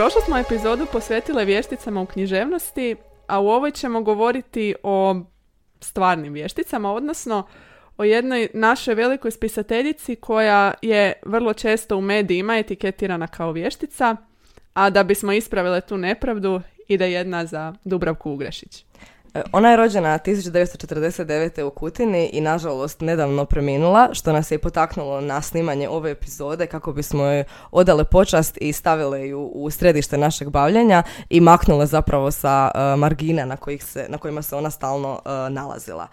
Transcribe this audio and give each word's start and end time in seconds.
Prošlu 0.00 0.20
smo 0.24 0.38
epizodu 0.38 0.86
posvetile 0.92 1.44
vješticama 1.44 2.00
u 2.00 2.06
književnosti, 2.06 2.96
a 3.26 3.40
u 3.40 3.48
ovoj 3.48 3.70
ćemo 3.70 4.02
govoriti 4.02 4.74
o 4.82 5.16
stvarnim 5.80 6.32
vješticama, 6.32 6.92
odnosno 6.92 7.46
o 7.96 8.04
jednoj 8.04 8.48
našoj 8.54 8.94
velikoj 8.94 9.30
spisateljici 9.30 10.16
koja 10.16 10.74
je 10.82 11.12
vrlo 11.26 11.54
često 11.54 11.96
u 11.96 12.00
medijima 12.00 12.58
etiketirana 12.58 13.26
kao 13.26 13.52
vještica, 13.52 14.16
a 14.74 14.90
da 14.90 15.02
bismo 15.02 15.32
ispravile 15.32 15.80
tu 15.80 15.98
nepravdu 15.98 16.60
ide 16.88 17.12
jedna 17.12 17.46
za 17.46 17.74
Dubravku 17.84 18.30
Ugrešić. 18.30 18.84
E, 19.34 19.42
ona 19.52 19.70
je 19.70 19.76
rođena 19.76 20.18
1949. 20.18 21.62
u 21.62 21.70
Kutini 21.70 22.30
i 22.32 22.40
nažalost 22.40 23.00
nedavno 23.00 23.44
preminula, 23.44 24.08
što 24.12 24.32
nas 24.32 24.50
je 24.50 24.58
potaknulo 24.58 25.20
na 25.20 25.42
snimanje 25.42 25.88
ove 25.88 26.10
epizode 26.10 26.66
kako 26.66 26.92
bismo 26.92 27.24
joj 27.24 27.44
odale 27.70 28.04
počast 28.04 28.58
i 28.60 28.72
stavile 28.72 29.28
ju 29.28 29.40
u 29.40 29.70
središte 29.70 30.18
našeg 30.18 30.50
bavljenja 30.50 31.02
i 31.30 31.40
maknule 31.40 31.86
zapravo 31.86 32.30
sa 32.30 32.70
uh, 32.74 32.98
margina 32.98 33.44
na, 33.44 33.56
kojih 33.56 33.84
se, 33.84 34.06
na 34.08 34.18
kojima 34.18 34.42
se 34.42 34.56
ona 34.56 34.70
stalno 34.70 35.12
uh, 35.12 35.52
nalazila. 35.54 36.06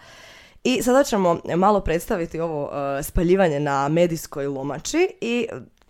I 0.64 0.82
sada 0.82 1.04
ćemo 1.04 1.40
malo 1.56 1.80
predstaviti 1.80 2.40
ovo 2.40 2.64
uh, 2.64 3.04
spaljivanje 3.04 3.60
na 3.60 3.88
medijskoj 3.88 4.46
lomači 4.46 5.08
i 5.20 5.46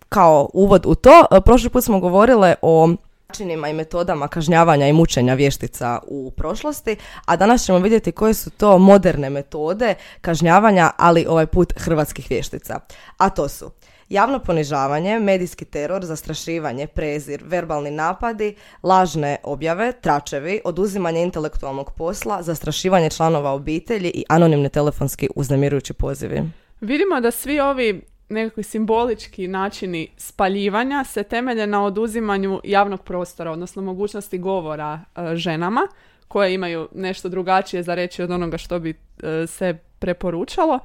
kao 0.09 0.49
uvod 0.53 0.85
u 0.85 0.95
to, 0.95 1.25
prošli 1.45 1.69
put 1.69 1.83
smo 1.83 1.99
govorile 1.99 2.55
o 2.61 2.95
načinima 3.29 3.69
i 3.69 3.73
metodama 3.73 4.27
kažnjavanja 4.27 4.87
i 4.87 4.93
mučenja 4.93 5.33
vještica 5.33 5.99
u 6.07 6.31
prošlosti, 6.31 6.95
a 7.25 7.35
danas 7.35 7.65
ćemo 7.65 7.79
vidjeti 7.79 8.11
koje 8.11 8.33
su 8.33 8.49
to 8.49 8.77
moderne 8.77 9.29
metode 9.29 9.95
kažnjavanja, 10.21 10.91
ali 10.97 11.25
ovaj 11.29 11.45
put 11.45 11.73
hrvatskih 11.77 12.27
vještica. 12.29 12.79
A 13.17 13.29
to 13.29 13.49
su 13.49 13.71
javno 14.09 14.39
ponižavanje, 14.39 15.19
medijski 15.19 15.65
teror, 15.65 16.05
zastrašivanje, 16.05 16.87
prezir, 16.87 17.43
verbalni 17.45 17.91
napadi, 17.91 18.55
lažne 18.83 19.37
objave, 19.43 19.91
tračevi, 20.01 20.61
oduzimanje 20.65 21.23
intelektualnog 21.23 21.91
posla, 21.97 22.43
zastrašivanje 22.43 23.09
članova 23.09 23.51
obitelji 23.51 24.09
i 24.09 24.23
anonimni 24.29 24.69
telefonski 24.69 25.29
uznemirujući 25.35 25.93
pozivi. 25.93 26.43
Vidimo 26.81 27.21
da 27.21 27.31
svi 27.31 27.59
ovi 27.59 28.01
nekakvi 28.29 28.63
simbolički 28.63 29.47
načini 29.47 30.07
spaljivanja 30.17 31.03
se 31.03 31.23
temelje 31.23 31.67
na 31.67 31.83
oduzimanju 31.83 32.61
javnog 32.63 33.03
prostora, 33.03 33.51
odnosno 33.51 33.81
mogućnosti 33.81 34.37
govora 34.37 34.99
e, 35.15 35.35
ženama 35.35 35.81
koje 36.27 36.53
imaju 36.53 36.89
nešto 36.95 37.29
drugačije 37.29 37.83
za 37.83 37.95
reći 37.95 38.23
od 38.23 38.31
onoga 38.31 38.57
što 38.57 38.79
bi 38.79 38.89
e, 38.89 39.47
se 39.47 39.77
preporučalo. 39.99 40.79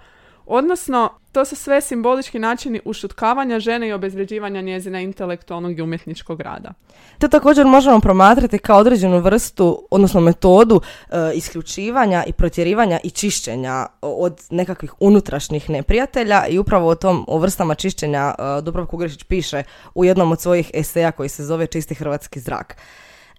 Odnosno, 0.47 1.11
to 1.33 1.45
su 1.45 1.56
sve 1.56 1.81
simbolički 1.81 2.39
načini 2.39 2.81
ušutkavanja 2.84 3.61
žene 3.61 3.89
i 3.89 3.92
obezvređivanja 3.92 4.61
njezina 4.61 5.01
intelektualnog 5.01 5.78
i 5.78 5.83
umjetničkog 5.83 6.41
rada. 6.41 6.73
To 7.19 7.28
također 7.28 7.67
možemo 7.67 8.01
promatrati 8.01 8.59
kao 8.59 8.78
određenu 8.78 9.20
vrstu, 9.20 9.86
odnosno 9.91 10.20
metodu 10.20 10.81
e, 10.81 11.17
isključivanja 11.34 12.25
i 12.27 12.33
protjerivanja 12.33 12.98
i 13.05 13.11
čišćenja 13.11 13.86
od 14.01 14.41
nekakvih 14.51 14.95
unutrašnjih 15.01 15.70
neprijatelja 15.70 16.47
i 16.47 16.58
upravo 16.58 16.89
o 16.89 16.95
tom 16.95 17.25
o 17.29 17.39
vrstama 17.39 17.75
čišćenja 17.75 18.34
e, 18.39 18.62
Dubravko 18.62 18.97
Ugrešić 18.97 19.23
piše 19.23 19.62
u 19.95 20.05
jednom 20.05 20.33
od 20.33 20.40
svojih 20.40 20.70
eseja 20.74 21.13
koji 21.13 21.29
se 21.29 21.45
zove 21.45 21.67
Čisti 21.67 21.95
hrvatski 21.95 22.40
zrak. 22.40 22.77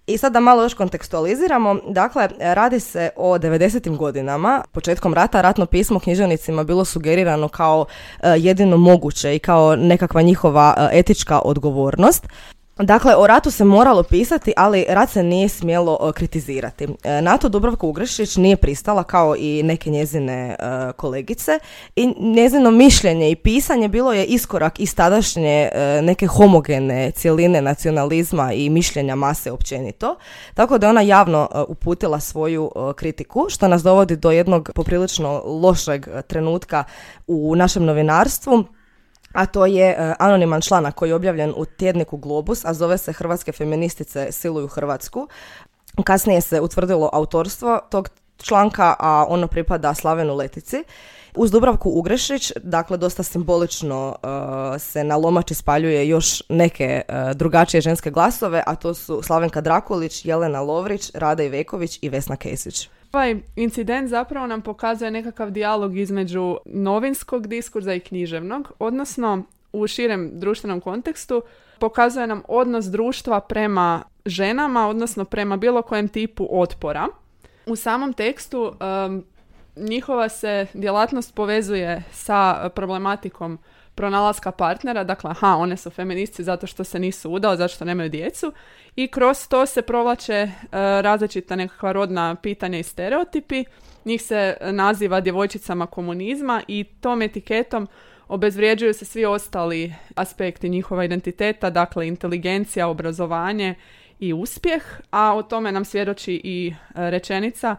I 0.06 0.18
sad 0.18 0.32
da 0.32 0.40
malo 0.40 0.62
još 0.62 0.74
kontekstualiziramo, 0.74 1.76
dakle, 1.88 2.28
radi 2.38 2.80
se 2.80 3.10
o 3.16 3.38
90. 3.38 3.96
godinama, 3.96 4.64
početkom 4.72 5.14
rata, 5.14 5.40
ratno 5.40 5.66
pismo 5.66 6.00
književnicima 6.00 6.64
bilo 6.64 6.84
sugerirano 6.84 7.48
kao 7.48 7.86
e, 8.22 8.28
jedino 8.36 8.76
moguće 8.76 9.36
i 9.36 9.38
kao 9.38 9.76
nekakva 9.76 10.22
njihova 10.22 10.74
e, 10.78 10.98
etička 10.98 11.38
odgovornost. 11.38 12.26
Dakle, 12.78 13.16
o 13.16 13.26
ratu 13.26 13.50
se 13.50 13.64
moralo 13.64 14.02
pisati, 14.02 14.52
ali 14.56 14.84
rat 14.88 15.10
se 15.10 15.22
nije 15.22 15.48
smjelo 15.48 16.12
kritizirati. 16.14 16.88
E, 17.04 17.22
na 17.22 17.38
to 17.38 17.48
Dubravka 17.48 17.86
Ugrešić 17.86 18.36
nije 18.36 18.56
pristala 18.56 19.04
kao 19.04 19.36
i 19.36 19.62
neke 19.62 19.90
njezine 19.90 20.56
e, 20.58 20.92
kolegice 20.92 21.58
i 21.96 22.14
njezino 22.18 22.70
mišljenje 22.70 23.30
i 23.30 23.36
pisanje 23.36 23.88
bilo 23.88 24.12
je 24.12 24.24
iskorak 24.24 24.80
iz 24.80 24.94
tadašnje 24.94 25.70
e, 25.72 26.00
neke 26.02 26.26
homogene 26.26 27.10
cjeline 27.10 27.62
nacionalizma 27.62 28.52
i 28.52 28.70
mišljenja 28.70 29.14
mase 29.14 29.52
općenito. 29.52 30.16
Tako 30.54 30.78
da 30.78 30.86
je 30.86 30.90
ona 30.90 31.00
javno 31.00 31.48
uputila 31.68 32.20
svoju 32.20 32.70
kritiku, 32.96 33.46
što 33.48 33.68
nas 33.68 33.82
dovodi 33.82 34.16
do 34.16 34.30
jednog 34.30 34.70
poprilično 34.74 35.42
lošeg 35.44 36.06
trenutka 36.26 36.84
u 37.26 37.56
našem 37.56 37.84
novinarstvu 37.84 38.64
a 39.36 39.46
to 39.46 39.66
je 39.66 39.90
e, 39.90 40.14
anoniman 40.18 40.60
članak 40.60 40.94
koji 40.94 41.10
je 41.10 41.14
objavljen 41.14 41.52
u 41.56 41.64
tjedniku 41.64 42.16
Globus, 42.16 42.64
a 42.64 42.74
zove 42.74 42.98
se 42.98 43.12
Hrvatske 43.12 43.52
feministice 43.52 44.32
siluju 44.32 44.68
Hrvatsku. 44.68 45.28
Kasnije 46.04 46.40
se 46.40 46.60
utvrdilo 46.60 47.10
autorstvo 47.12 47.80
tog 47.90 48.08
članka, 48.36 48.94
a 48.98 49.26
ono 49.28 49.46
pripada 49.46 49.94
Slavenu 49.94 50.34
Letici. 50.34 50.84
Uz 51.34 51.50
Dubravku 51.50 51.90
Ugrešić, 51.90 52.52
dakle 52.62 52.96
dosta 52.96 53.22
simbolično 53.22 54.16
uh, 54.22 54.80
se 54.80 55.04
na 55.04 55.16
lomači 55.16 55.54
spaljuje 55.54 56.08
još 56.08 56.42
neke 56.48 57.02
uh, 57.08 57.36
drugačije 57.36 57.80
ženske 57.80 58.10
glasove, 58.10 58.62
a 58.66 58.74
to 58.74 58.94
su 58.94 59.22
Slavenka 59.22 59.60
Drakulić, 59.60 60.24
Jelena 60.24 60.60
Lovrić, 60.60 61.10
Rada 61.14 61.42
Iveković 61.42 61.98
i 62.02 62.08
Vesna 62.08 62.36
Kesić. 62.36 62.88
Ovaj 63.12 63.36
incident 63.56 64.08
zapravo 64.08 64.46
nam 64.46 64.62
pokazuje 64.62 65.10
nekakav 65.10 65.50
dijalog 65.50 65.96
između 65.96 66.56
novinskog 66.64 67.46
diskurza 67.46 67.94
i 67.94 68.00
književnog, 68.00 68.72
odnosno 68.78 69.42
u 69.72 69.86
širem 69.86 70.30
društvenom 70.32 70.80
kontekstu 70.80 71.42
pokazuje 71.78 72.26
nam 72.26 72.42
odnos 72.48 72.84
društva 72.84 73.40
prema 73.40 74.02
ženama, 74.24 74.88
odnosno 74.88 75.24
prema 75.24 75.56
bilo 75.56 75.82
kojem 75.82 76.08
tipu 76.08 76.48
otpora. 76.50 77.06
U 77.66 77.76
samom 77.76 78.12
tekstu 78.12 78.72
njihova 79.76 80.28
se 80.28 80.66
djelatnost 80.74 81.34
povezuje 81.34 82.02
sa 82.12 82.70
problematikom 82.74 83.58
pronalaska 83.96 84.50
partnera, 84.50 85.04
dakle, 85.04 85.30
aha, 85.30 85.56
one 85.56 85.76
su 85.76 85.90
feministi 85.90 86.44
zato 86.44 86.66
što 86.66 86.84
se 86.84 86.98
nisu 86.98 87.30
udali, 87.30 87.56
zato 87.56 87.74
što 87.74 87.84
nemaju 87.84 88.08
djecu 88.08 88.52
i 88.96 89.08
kroz 89.08 89.48
to 89.48 89.66
se 89.66 89.82
provlače 89.82 90.34
e, 90.34 90.50
različita 91.02 91.56
nekakva 91.56 91.92
rodna 91.92 92.34
pitanja 92.34 92.78
i 92.78 92.82
stereotipi. 92.82 93.64
Njih 94.04 94.22
se 94.22 94.56
naziva 94.60 95.20
djevojčicama 95.20 95.86
komunizma 95.86 96.62
i 96.68 96.84
tom 96.84 97.22
etiketom 97.22 97.88
obezvrijeđuju 98.28 98.94
se 98.94 99.04
svi 99.04 99.24
ostali 99.24 99.94
aspekti 100.14 100.68
njihova 100.68 101.04
identiteta, 101.04 101.70
dakle 101.70 102.08
inteligencija, 102.08 102.88
obrazovanje 102.88 103.74
i 104.20 104.32
uspjeh, 104.32 104.82
a 105.10 105.34
o 105.36 105.42
tome 105.42 105.72
nam 105.72 105.84
svjedoči 105.84 106.40
i 106.44 106.74
e, 106.94 107.10
rečenica 107.10 107.76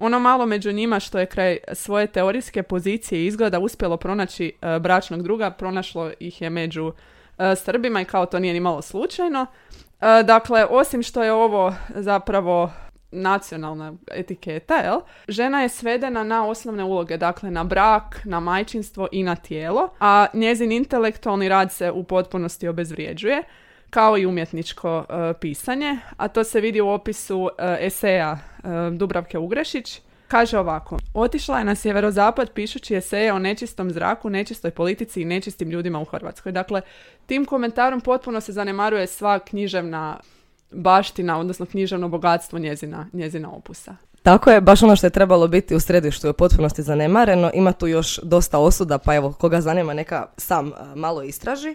ono 0.00 0.18
malo 0.18 0.46
među 0.46 0.72
njima 0.72 1.00
što 1.00 1.18
je 1.18 1.26
kraj 1.26 1.58
svoje 1.72 2.06
teorijske 2.06 2.62
pozicije 2.62 3.26
izgleda 3.26 3.58
uspjelo 3.58 3.96
pronaći 3.96 4.52
e, 4.62 4.78
bračnog 4.78 5.22
druga, 5.22 5.50
pronašlo 5.50 6.10
ih 6.20 6.42
je 6.42 6.50
među 6.50 6.92
e, 7.38 7.56
Srbima 7.56 8.00
i 8.00 8.04
kao 8.04 8.26
to 8.26 8.38
nije 8.38 8.54
ni 8.54 8.60
malo 8.60 8.82
slučajno. 8.82 9.46
E, 10.00 10.22
dakle, 10.22 10.66
osim 10.70 11.02
što 11.02 11.22
je 11.22 11.32
ovo 11.32 11.74
zapravo 11.94 12.70
nacionalna 13.12 13.92
etiketa, 14.10 14.74
jel? 14.74 15.00
žena 15.28 15.62
je 15.62 15.68
svedena 15.68 16.24
na 16.24 16.46
osnovne 16.46 16.84
uloge, 16.84 17.16
dakle 17.16 17.50
na 17.50 17.64
brak, 17.64 18.20
na 18.24 18.40
majčinstvo 18.40 19.08
i 19.12 19.22
na 19.22 19.36
tijelo, 19.36 19.88
a 20.00 20.26
njezin 20.34 20.72
intelektualni 20.72 21.48
rad 21.48 21.72
se 21.72 21.90
u 21.90 22.04
potpunosti 22.04 22.68
obezvrijeđuje 22.68 23.42
kao 23.90 24.18
i 24.18 24.26
umjetničko 24.26 25.04
pisanje, 25.40 25.98
a 26.16 26.28
to 26.28 26.44
se 26.44 26.60
vidi 26.60 26.80
u 26.80 26.88
opisu 26.88 27.48
eseja 27.80 28.38
E, 28.64 28.90
Dubravke 28.90 29.38
Ugrešić. 29.38 30.00
Kaže 30.28 30.58
ovako, 30.58 30.98
otišla 31.14 31.58
je 31.58 31.64
na 31.64 31.74
sjeverozapad 31.74 32.52
pišući 32.52 32.96
eseje 32.96 33.32
o 33.32 33.38
nečistom 33.38 33.90
zraku, 33.90 34.30
nečistoj 34.30 34.70
politici 34.70 35.22
i 35.22 35.24
nečistim 35.24 35.70
ljudima 35.70 36.00
u 36.00 36.04
Hrvatskoj. 36.04 36.52
Dakle, 36.52 36.80
tim 37.26 37.44
komentarom 37.44 38.00
potpuno 38.00 38.40
se 38.40 38.52
zanemaruje 38.52 39.06
sva 39.06 39.38
književna 39.38 40.20
baština, 40.70 41.38
odnosno 41.38 41.66
književno 41.66 42.08
bogatstvo 42.08 42.58
njezina, 42.58 43.06
njezina 43.12 43.50
opusa. 43.50 43.96
Tako 44.22 44.50
je, 44.50 44.60
baš 44.60 44.82
ono 44.82 44.96
što 44.96 45.06
je 45.06 45.10
trebalo 45.10 45.48
biti 45.48 45.74
u 45.74 45.80
središtu 45.80 46.26
je 46.26 46.30
u 46.30 46.34
potpunosti 46.34 46.82
zanemareno. 46.82 47.50
Ima 47.54 47.72
tu 47.72 47.86
još 47.86 48.20
dosta 48.22 48.58
osuda, 48.58 48.98
pa 48.98 49.14
evo, 49.14 49.32
koga 49.32 49.60
zanima 49.60 49.94
neka 49.94 50.26
sam 50.36 50.68
e, 50.68 50.72
malo 50.94 51.22
istraži. 51.22 51.74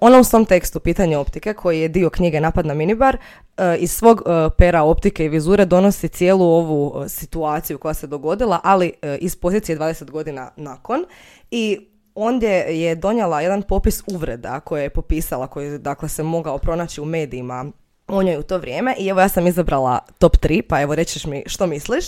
Ona 0.00 0.18
u 0.18 0.24
svom 0.24 0.44
tekstu 0.44 0.80
Pitanje 0.80 1.16
optike, 1.16 1.54
koji 1.54 1.80
je 1.80 1.88
dio 1.88 2.10
knjige 2.10 2.40
Napad 2.40 2.66
na 2.66 2.74
minibar, 2.74 3.16
e, 3.56 3.76
iz 3.78 3.92
svog 3.92 4.22
e, 4.26 4.50
pera 4.58 4.82
optike 4.82 5.24
i 5.24 5.28
vizure 5.28 5.64
donosi 5.64 6.08
cijelu 6.08 6.44
ovu 6.44 7.04
situaciju 7.08 7.78
koja 7.78 7.94
se 7.94 8.06
dogodila, 8.06 8.60
ali 8.64 8.92
iz 9.18 9.36
pozicije 9.36 9.78
20 9.78 10.10
godina 10.10 10.50
nakon. 10.56 11.04
I 11.50 11.88
ondje 12.14 12.80
je 12.80 12.94
donijela 12.94 13.40
jedan 13.40 13.62
popis 13.62 14.02
uvreda 14.06 14.60
koje 14.60 14.82
je 14.82 14.90
popisala, 14.90 15.46
koji 15.46 15.78
dakle, 15.78 16.08
se 16.08 16.22
mogao 16.22 16.58
pronaći 16.58 17.00
u 17.00 17.04
medijima 17.04 17.72
o 18.12 18.22
njoj 18.22 18.36
u 18.36 18.42
to 18.42 18.58
vrijeme 18.58 18.94
i 18.98 19.08
evo 19.08 19.20
ja 19.20 19.28
sam 19.28 19.46
izabrala 19.46 19.98
top 20.18 20.36
3, 20.36 20.62
pa 20.62 20.80
evo 20.80 20.94
rećeš 20.94 21.26
mi 21.26 21.42
što 21.46 21.66
misliš. 21.66 22.04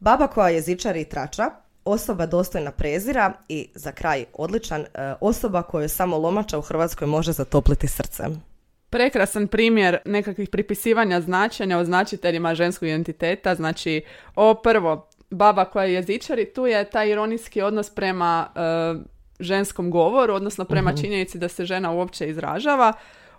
Baba 0.00 0.26
koja 0.26 0.48
je 0.48 0.60
zičari 0.60 1.00
i 1.00 1.04
trača, 1.04 1.50
osoba 1.84 2.26
dostojna 2.26 2.70
prezira 2.70 3.32
i 3.48 3.68
za 3.74 3.92
kraj 3.92 4.24
odličan, 4.32 4.80
e, 4.80 5.14
osoba 5.20 5.62
koju 5.62 5.88
samo 5.88 6.18
lomača 6.18 6.58
u 6.58 6.62
Hrvatskoj 6.62 7.06
može 7.06 7.32
zatopliti 7.32 7.88
srce. 7.88 8.24
prekrasan 8.90 9.46
primjer 9.48 9.98
nekakvih 10.04 10.48
pripisivanja 10.48 11.20
značenja 11.20 11.78
o 11.78 11.84
značiteljima 11.84 12.54
ženskog 12.54 12.88
identiteta. 12.88 13.54
Znači, 13.54 14.02
o 14.34 14.54
prvo, 14.54 15.08
baba 15.30 15.64
koja 15.64 15.84
je 15.84 15.94
jezičari, 15.94 16.52
tu 16.52 16.66
je 16.66 16.90
taj 16.90 17.10
ironijski 17.10 17.62
odnos 17.62 17.90
prema 17.90 18.48
e, 18.54 18.60
ženskom 19.40 19.90
govoru, 19.90 20.34
odnosno 20.34 20.64
prema 20.64 20.90
mhm. 20.90 21.00
činjenici 21.00 21.38
da 21.38 21.48
se 21.48 21.64
žena 21.64 21.92
uopće 21.92 22.28
izražava. 22.28 22.92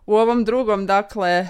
U 0.05 0.15
ovom 0.15 0.45
drugom, 0.45 0.85
dakle, 0.85 1.47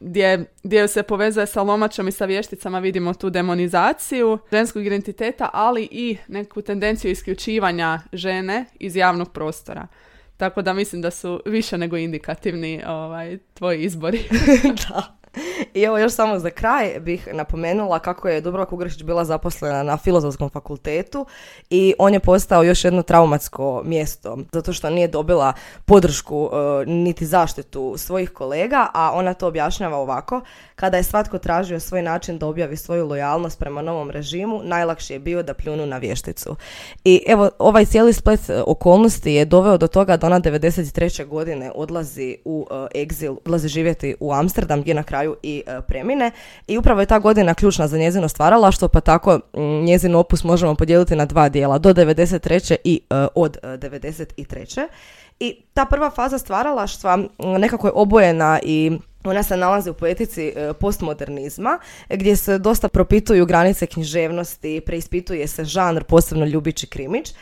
gdje, 0.00 0.44
gdje 0.62 0.88
se 0.88 1.02
povezuje 1.02 1.46
sa 1.46 1.62
lomačom 1.62 2.08
i 2.08 2.12
sa 2.12 2.24
vješticama 2.24 2.78
vidimo 2.78 3.14
tu 3.14 3.30
demonizaciju 3.30 4.38
ženskog 4.50 4.86
identiteta, 4.86 5.50
ali 5.52 5.88
i 5.90 6.16
neku 6.28 6.62
tendenciju 6.62 7.10
isključivanja 7.10 8.00
žene 8.12 8.64
iz 8.80 8.96
javnog 8.96 9.32
prostora. 9.32 9.86
Tako 10.36 10.62
da 10.62 10.72
mislim 10.72 11.02
da 11.02 11.10
su 11.10 11.40
više 11.46 11.78
nego 11.78 11.96
indikativni 11.96 12.82
ovaj, 12.86 13.38
tvoji 13.54 13.82
izbori. 13.82 14.18
da. 14.88 15.17
I 15.74 15.82
evo 15.82 15.98
još 15.98 16.12
samo 16.12 16.38
za 16.38 16.50
kraj 16.50 17.00
bih 17.00 17.28
napomenula 17.32 17.98
kako 17.98 18.28
je 18.28 18.40
Dubravka 18.40 18.74
Ugrešić 18.74 19.02
bila 19.02 19.24
zaposlena 19.24 19.82
na 19.82 19.96
filozofskom 19.96 20.50
fakultetu 20.50 21.26
i 21.70 21.94
on 21.98 22.14
je 22.14 22.20
postao 22.20 22.62
još 22.62 22.84
jedno 22.84 23.02
traumatsko 23.02 23.82
mjesto 23.84 24.38
zato 24.52 24.72
što 24.72 24.90
nije 24.90 25.08
dobila 25.08 25.52
podršku 25.84 26.50
e, 26.52 26.86
niti 26.86 27.26
zaštitu 27.26 27.94
svojih 27.96 28.30
kolega, 28.30 28.86
a 28.94 29.10
ona 29.14 29.34
to 29.34 29.46
objašnjava 29.46 29.96
ovako. 29.96 30.40
Kada 30.80 30.96
je 30.96 31.02
svatko 31.02 31.38
tražio 31.38 31.80
svoj 31.80 32.02
način 32.02 32.38
da 32.38 32.46
objavi 32.46 32.76
svoju 32.76 33.06
lojalnost 33.06 33.58
prema 33.58 33.82
novom 33.82 34.10
režimu, 34.10 34.60
najlakši 34.64 35.12
je 35.12 35.18
bio 35.18 35.42
da 35.42 35.54
pljunu 35.54 35.86
na 35.86 35.98
vješticu. 35.98 36.56
I 37.04 37.22
evo, 37.26 37.50
ovaj 37.58 37.84
cijeli 37.84 38.12
splet 38.12 38.50
e, 38.50 38.62
okolnosti 38.66 39.32
je 39.32 39.44
doveo 39.44 39.78
do 39.78 39.86
toga 39.86 40.16
da 40.16 40.26
ona 40.26 40.40
93. 40.40 41.26
godine 41.26 41.72
odlazi 41.74 42.36
u 42.44 42.66
uh, 42.70 43.02
egzil, 43.02 43.36
odlazi 43.44 43.68
živjeti 43.68 44.14
u 44.20 44.32
Amsterdam 44.32 44.80
gdje 44.80 44.94
na 44.94 45.02
kraju 45.02 45.36
i 45.42 45.62
uh, 45.66 45.84
premine. 45.88 46.30
I 46.66 46.78
upravo 46.78 47.00
je 47.00 47.06
ta 47.06 47.18
godina 47.18 47.54
ključna 47.54 47.88
za 47.88 47.98
njezino 47.98 48.28
stvaralaštvo, 48.28 48.88
pa 48.88 49.00
tako 49.00 49.40
njezin 49.84 50.14
opus 50.14 50.44
možemo 50.44 50.74
podijeliti 50.74 51.16
na 51.16 51.24
dva 51.24 51.48
dijela, 51.48 51.78
do 51.78 51.94
93. 51.94 52.76
i 52.84 53.00
uh, 53.10 53.16
od 53.34 53.56
93. 53.62 54.88
I 55.40 55.62
ta 55.74 55.84
prva 55.84 56.10
faza 56.10 56.38
stvaralaštva 56.38 57.18
nekako 57.38 57.86
je 57.86 57.92
obojena 57.94 58.60
i 58.62 58.98
ona 59.24 59.42
se 59.42 59.56
nalazi 59.56 59.90
u 59.90 59.94
poetici 59.94 60.52
e, 60.56 60.72
postmodernizma, 60.72 61.78
gdje 62.08 62.36
se 62.36 62.58
dosta 62.58 62.88
propituju 62.88 63.46
granice 63.46 63.86
književnosti, 63.86 64.80
preispituje 64.86 65.46
se 65.46 65.64
žanr, 65.64 66.04
posebno 66.04 66.46
ljubići 66.46 66.86
krimić. 66.86 67.34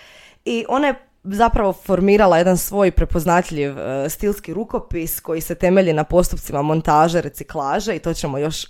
I 0.44 0.64
ona 0.69 0.87
je 0.87 0.94
zapravo 1.25 1.73
formirala 1.73 2.38
jedan 2.38 2.58
svoj 2.58 2.90
prepoznatljiv 2.90 3.78
e, 3.78 4.08
stilski 4.08 4.55
rukopis 4.55 5.20
koji 5.20 5.40
se 5.40 5.55
temelji 5.55 5.93
na 5.93 6.05
postupcima 6.05 6.62
montaže, 6.62 7.20
reciklaže 7.20 7.96
i 7.96 7.99
to 7.99 8.14
ćemo 8.14 8.38
još 8.38 8.64
e, 8.64 8.67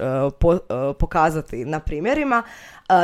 pokazati 0.98 1.64
na 1.64 1.80
primjerima. 1.80 2.42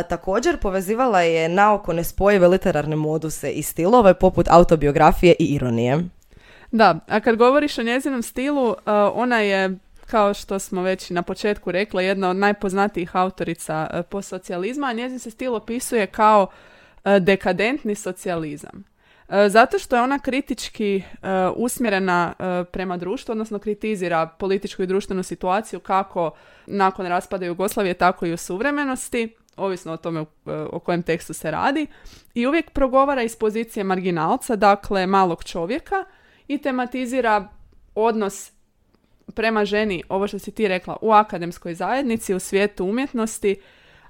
također 0.09 0.59
povezivala 0.59 1.21
je 1.21 1.49
naoko 1.49 1.93
nespojive 1.93 2.49
literarne 2.49 2.97
moduse 2.97 3.51
i 3.51 3.63
stilove 3.63 4.15
poput 4.15 4.49
autobiografije 4.51 5.35
i 5.39 5.45
ironije. 5.45 6.05
Da, 6.71 6.99
a 7.09 7.21
kad 7.21 7.37
govoriš 7.37 7.79
o 7.79 7.83
njezinom 7.83 8.23
stilu, 8.23 8.75
ona 9.15 9.39
je 9.39 9.79
kao 10.12 10.35
što 10.35 10.59
smo 10.59 10.82
već 10.82 11.11
na 11.11 11.23
početku 11.23 11.73
rekla, 11.73 12.03
jedna 12.03 12.31
od 12.31 12.37
najpoznatijih 12.37 13.17
autorica 13.17 13.87
e, 13.93 14.03
postsocijalizma, 14.03 14.87
a 14.87 14.93
njezin 14.93 15.19
se 15.19 15.31
stil 15.31 15.55
opisuje 15.55 16.06
kao 16.06 16.47
e, 17.05 17.20
dekadentni 17.20 17.94
socijalizam. 17.94 18.85
E, 19.29 19.49
zato 19.49 19.79
što 19.79 19.97
je 19.97 20.03
ona 20.03 20.19
kritički 20.19 21.03
usmjerena 21.56 22.32
prema 22.73 22.97
društvu, 22.97 23.32
odnosno 23.32 23.59
kritizira 23.59 24.26
političku 24.26 24.82
i 24.82 24.87
društvenu 24.87 25.23
situaciju 25.23 25.81
kako 25.81 26.31
nakon 26.67 27.06
raspada 27.06 27.47
Jugoslavije, 27.47 27.94
tako 27.94 28.26
i 28.26 28.32
u 28.32 28.37
suvremenosti, 28.37 29.35
ovisno 29.56 29.93
o 29.93 29.97
tome 29.97 30.25
o 30.47 30.79
kojem 30.79 31.03
tekstu 31.03 31.35
se 31.35 31.50
radi, 31.50 31.87
i 32.35 32.47
uvijek 32.47 32.70
progovara 32.70 33.23
iz 33.23 33.37
pozicije 33.37 33.85
marginalca, 33.85 34.56
dakle 34.56 35.06
malog 35.06 35.44
čovjeka, 35.44 36.05
i 36.49 36.58
tematizira 36.58 37.49
odnos 37.94 38.53
prema 39.34 39.64
ženi, 39.64 40.02
ovo 40.08 40.29
što 40.29 40.38
si 40.38 40.50
ti 40.50 40.69
rekla, 40.69 40.96
u 41.00 41.12
akademskoj 41.12 41.75
zajednici, 41.75 42.34
u 42.34 42.40
svijetu 42.40 42.84
umjetnosti, 42.84 43.56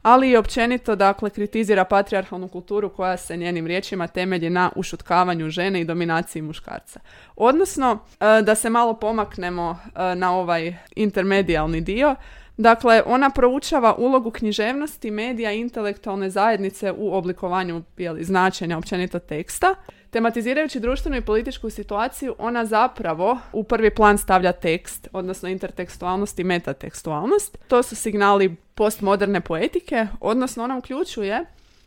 ali 0.03 0.31
i 0.31 0.37
općenito, 0.37 0.97
dakle, 0.97 1.31
kritizira 1.31 1.85
patrijarhalnu 1.85 2.49
kulturu 2.49 2.89
koja 2.89 3.17
se 3.17 3.37
njenim 3.37 3.67
riječima 3.67 4.07
temelji 4.07 4.51
na 4.51 4.71
ušutkavanju 4.77 5.51
žene 5.51 5.81
i 5.81 5.85
dominaciji 5.85 6.43
muškarca. 6.43 7.01
Odnosno, 7.37 7.99
e, 8.21 8.43
da 8.43 8.55
se 8.55 8.71
malo 8.71 8.95
pomaknemo 8.95 9.79
e, 9.85 10.15
na 10.15 10.37
ovaj 10.37 10.75
intermedijalni 10.97 11.81
dio, 11.81 12.17
Dakle, 12.57 13.03
ona 13.07 13.31
proučava 13.31 13.95
ulogu 13.95 14.31
književnosti, 14.31 15.11
medija 15.11 15.53
i 15.53 15.61
intelektualne 15.61 16.31
zajednice 16.31 16.93
u 16.93 17.15
oblikovanju 17.15 17.83
jeli, 17.97 18.25
značenja 18.25 18.79
općenito 18.79 19.19
teksta. 19.19 19.75
Tematizirajući 20.13 20.81
društvenu 20.81 21.17
i 21.17 21.21
političku 21.21 21.71
situaciju, 21.71 22.35
ona 22.39 22.65
zapravo 22.65 23.39
u 23.53 23.65
prvi 23.65 23.91
plan 23.95 24.19
stavlja 24.19 24.53
tekst, 24.53 25.09
odnosno 25.13 25.49
intertekstualnost 25.49 26.39
i 26.39 26.45
metatekstualnost. 26.45 27.59
To 27.69 27.83
su 27.83 27.97
signali 27.97 28.57
postmoderne 28.75 29.41
poetike, 29.41 30.07
odnosno 30.21 30.65
ona 30.65 30.79
uključuje 30.79 31.45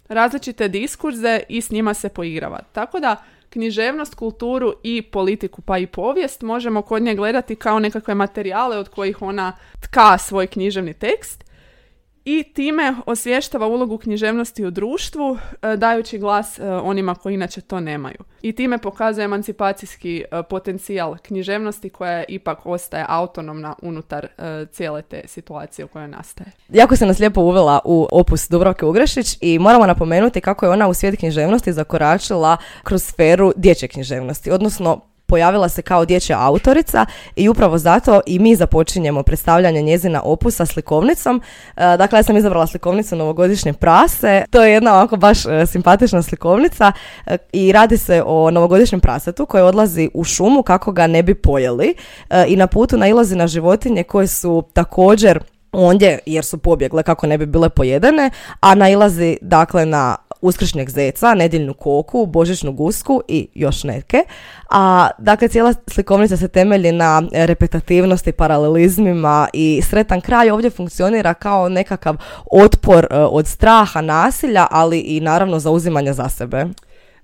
različite 0.08 0.68
diskurze 0.68 1.40
i 1.50 1.62
s 1.62 1.72
njima 1.72 1.94
se 1.94 2.10
poigrava. 2.10 2.60
Tako 2.72 3.00
da 3.00 3.24
književnost, 3.50 4.16
kulturu 4.16 4.74
i 4.84 5.02
politiku 5.02 5.62
pa 5.62 5.78
i 5.78 5.88
povijest 5.88 6.42
možemo 6.42 6.82
kod 6.82 7.02
nje 7.02 7.16
gledati 7.16 7.56
kao 7.56 7.80
nekakve 7.80 8.16
materijale 8.16 8.78
od 8.78 8.90
kojih 8.90 9.22
ona 9.22 9.58
tka 9.80 10.18
svoj 10.18 10.48
književni 10.48 10.94
tekst 10.94 11.45
i 12.26 12.44
time 12.54 12.96
osvještava 13.06 13.68
ulogu 13.68 13.98
književnosti 13.98 14.66
u 14.66 14.72
društvu 14.72 15.38
e, 15.62 15.78
dajući 15.78 16.18
glas 16.18 16.60
e, 16.60 16.72
onima 16.72 17.16
koji 17.16 17.34
inače 17.34 17.62
to 17.62 17.80
nemaju. 17.80 18.18
I 18.42 18.52
time 18.52 18.78
pokazuje 18.78 19.26
emancipacijski 19.26 20.24
e, 20.32 20.44
potencijal 20.44 21.18
književnosti 21.18 21.90
koja 21.90 22.24
ipak 22.28 22.66
ostaje 22.66 23.06
autonomna 23.08 23.76
unutar 23.82 24.28
cijele 24.72 25.02
te 25.02 25.22
situacije 25.26 25.86
u 25.86 25.88
kojoj 25.88 26.08
nastaje. 26.08 26.52
Jako 26.70 26.96
se 26.96 27.06
nas 27.06 27.20
lijepo 27.20 27.42
uvela 27.42 27.80
u 27.86 28.08
opus 28.12 28.50
Dubravke 28.50 28.86
Ugrešić 28.86 29.38
i 29.42 29.60
moramo 29.60 29.86
napomenuti 29.86 30.42
kako 30.42 30.66
je 30.66 30.72
ona 30.72 30.88
u 30.88 30.94
svijet 30.94 31.20
književnosti 31.20 31.74
zakoračila 31.74 32.58
kroz 32.84 33.04
sferu 33.04 33.54
dječje 33.56 33.88
književnosti, 33.88 34.52
odnosno 34.52 35.02
pojavila 35.36 35.70
se 35.70 35.82
kao 35.82 36.06
dječja 36.06 36.40
autorica 36.40 37.06
i 37.36 37.50
upravo 37.50 37.78
zato 37.78 38.22
i 38.26 38.40
mi 38.40 38.56
započinjemo 38.56 39.24
predstavljanje 39.24 39.82
njezina 39.82 40.22
opusa 40.24 40.66
slikovnicom. 40.66 41.42
E, 41.78 41.98
dakle, 41.98 42.20
ja 42.20 42.24
sam 42.24 42.38
izabrala 42.38 42.68
slikovnicu 42.68 43.16
novogodišnje 43.16 43.74
prase. 43.74 44.46
To 44.50 44.64
je 44.64 44.74
jedna 44.74 44.94
ovako 44.94 45.18
baš 45.18 45.46
e, 45.46 45.66
simpatična 45.66 46.22
slikovnica 46.22 46.92
e, 47.26 47.38
i 47.54 47.72
radi 47.72 47.98
se 47.98 48.24
o 48.26 48.52
novogodišnjem 48.52 49.02
prasetu 49.02 49.46
koji 49.46 49.64
odlazi 49.64 50.10
u 50.14 50.24
šumu 50.24 50.64
kako 50.64 50.92
ga 50.92 51.08
ne 51.08 51.24
bi 51.24 51.36
pojeli 51.36 51.96
i 52.48 52.56
na 52.56 52.68
putu 52.68 52.98
nailazi 52.98 53.36
na 53.36 53.48
životinje 53.48 54.04
koje 54.04 54.28
su 54.28 54.64
također 54.74 55.40
ondje 55.72 56.20
jer 56.26 56.46
su 56.46 56.58
pobjegle 56.58 57.04
kako 57.04 57.28
ne 57.28 57.38
bi 57.38 57.46
bile 57.46 57.70
pojedene, 57.70 58.30
a 58.60 58.76
nailazi 58.76 59.38
dakle 59.42 59.86
na 59.86 60.16
uskršnjeg 60.46 60.90
zeca, 60.90 61.34
nedjeljnu 61.34 61.74
koku, 61.74 62.26
božićnu 62.26 62.72
gusku 62.72 63.22
i 63.28 63.48
još 63.54 63.84
neke. 63.84 64.18
A 64.70 65.10
dakle 65.18 65.48
cijela 65.48 65.74
slikovnica 65.88 66.38
se 66.38 66.48
temelji 66.48 66.92
na 66.92 67.24
repetativnosti, 67.32 68.32
paralelizmima 68.32 69.48
i 69.54 69.82
sretan 69.90 70.22
kraj 70.22 70.52
ovdje 70.52 70.70
funkcionira 70.70 71.34
kao 71.34 71.70
nekakav 71.70 72.16
otpor 72.52 73.08
e, 73.12 73.16
od 73.18 73.48
straha, 73.48 74.02
nasilja, 74.02 74.68
ali 74.72 75.00
i 75.00 75.20
naravno 75.20 75.60
zauzimanja 75.60 76.14
za 76.14 76.30
sebe. 76.30 76.66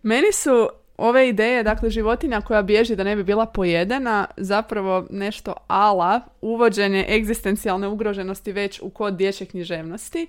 Meni 0.04 0.32
su 0.34 0.70
ove 0.98 1.30
ideje, 1.30 1.64
dakle 1.64 1.90
životinja 1.90 2.42
koja 2.42 2.62
bježi 2.62 2.96
da 2.96 3.04
ne 3.04 3.16
bi 3.16 3.24
bila 3.24 3.46
pojedena, 3.46 4.26
zapravo 4.38 5.06
nešto 5.10 5.54
ala 5.68 6.22
uvođenje 6.42 7.06
egzistencijalne 7.10 7.88
ugroženosti 7.88 8.52
već 8.52 8.82
u 8.82 8.90
kod 8.90 9.14
dječje 9.14 9.48
književnosti. 9.48 10.28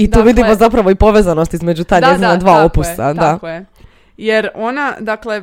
I 0.00 0.10
tu 0.10 0.18
dakle, 0.18 0.32
vidimo 0.32 0.54
zapravo 0.54 0.90
i 0.90 0.94
povezanost 0.94 1.54
između 1.54 1.84
ta 1.84 2.00
njezina 2.00 2.36
dva 2.36 2.54
tako 2.54 2.66
opusa. 2.66 3.08
Je, 3.08 3.14
da. 3.14 3.20
Tako 3.20 3.48
je. 3.48 3.64
Jer 4.16 4.48
ona, 4.54 4.92
dakle, 5.00 5.42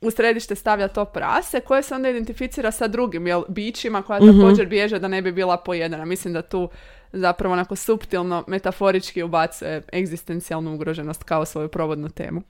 u 0.00 0.10
središte 0.10 0.54
stavlja 0.54 0.88
to 0.88 1.04
prase 1.04 1.60
koje 1.60 1.82
se 1.82 1.94
onda 1.94 2.08
identificira 2.08 2.70
sa 2.70 2.88
drugim 2.88 3.26
jel, 3.26 3.42
bićima 3.48 4.02
koja 4.02 4.20
mm 4.20 4.40
također 4.40 4.66
bježe 4.66 4.98
da 4.98 5.08
ne 5.08 5.22
bi 5.22 5.32
bila 5.32 5.56
pojedena. 5.56 6.04
Mislim 6.04 6.34
da 6.34 6.42
tu 6.42 6.68
zapravo 7.12 7.52
onako 7.52 7.76
suptilno, 7.76 8.44
metaforički 8.46 9.22
ubacuje 9.22 9.82
egzistencijalnu 9.92 10.74
ugroženost 10.74 11.22
kao 11.22 11.44
svoju 11.44 11.68
provodnu 11.68 12.08
temu. 12.08 12.42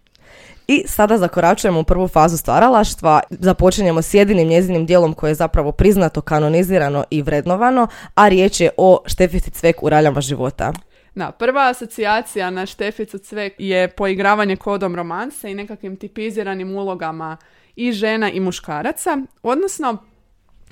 I 0.68 0.84
sada 0.86 1.18
zakoračujemo 1.18 1.80
u 1.80 1.84
prvu 1.84 2.08
fazu 2.08 2.36
stvaralaštva, 2.36 3.20
započinjemo 3.30 4.02
s 4.02 4.14
jedinim 4.14 4.48
njezinim 4.48 4.86
dijelom 4.86 5.14
koje 5.14 5.30
je 5.30 5.34
zapravo 5.34 5.72
priznato, 5.72 6.20
kanonizirano 6.20 7.04
i 7.10 7.22
vrednovano, 7.22 7.86
a 8.14 8.28
riječ 8.28 8.60
je 8.60 8.70
o 8.76 9.02
Štefici 9.06 9.50
Cvek 9.50 9.82
u 9.82 9.88
raljama 9.88 10.20
života. 10.20 10.72
Da, 11.14 11.30
prva 11.32 11.68
asocijacija 11.68 12.50
na 12.50 12.66
Šteficu 12.66 13.18
Cvek 13.18 13.54
je 13.58 13.88
poigravanje 13.88 14.56
kodom 14.56 14.96
romanse 14.96 15.50
i 15.50 15.54
nekakvim 15.54 15.96
tipiziranim 15.96 16.76
ulogama 16.76 17.36
i 17.76 17.92
žena 17.92 18.30
i 18.30 18.40
muškaraca, 18.40 19.18
odnosno 19.42 19.98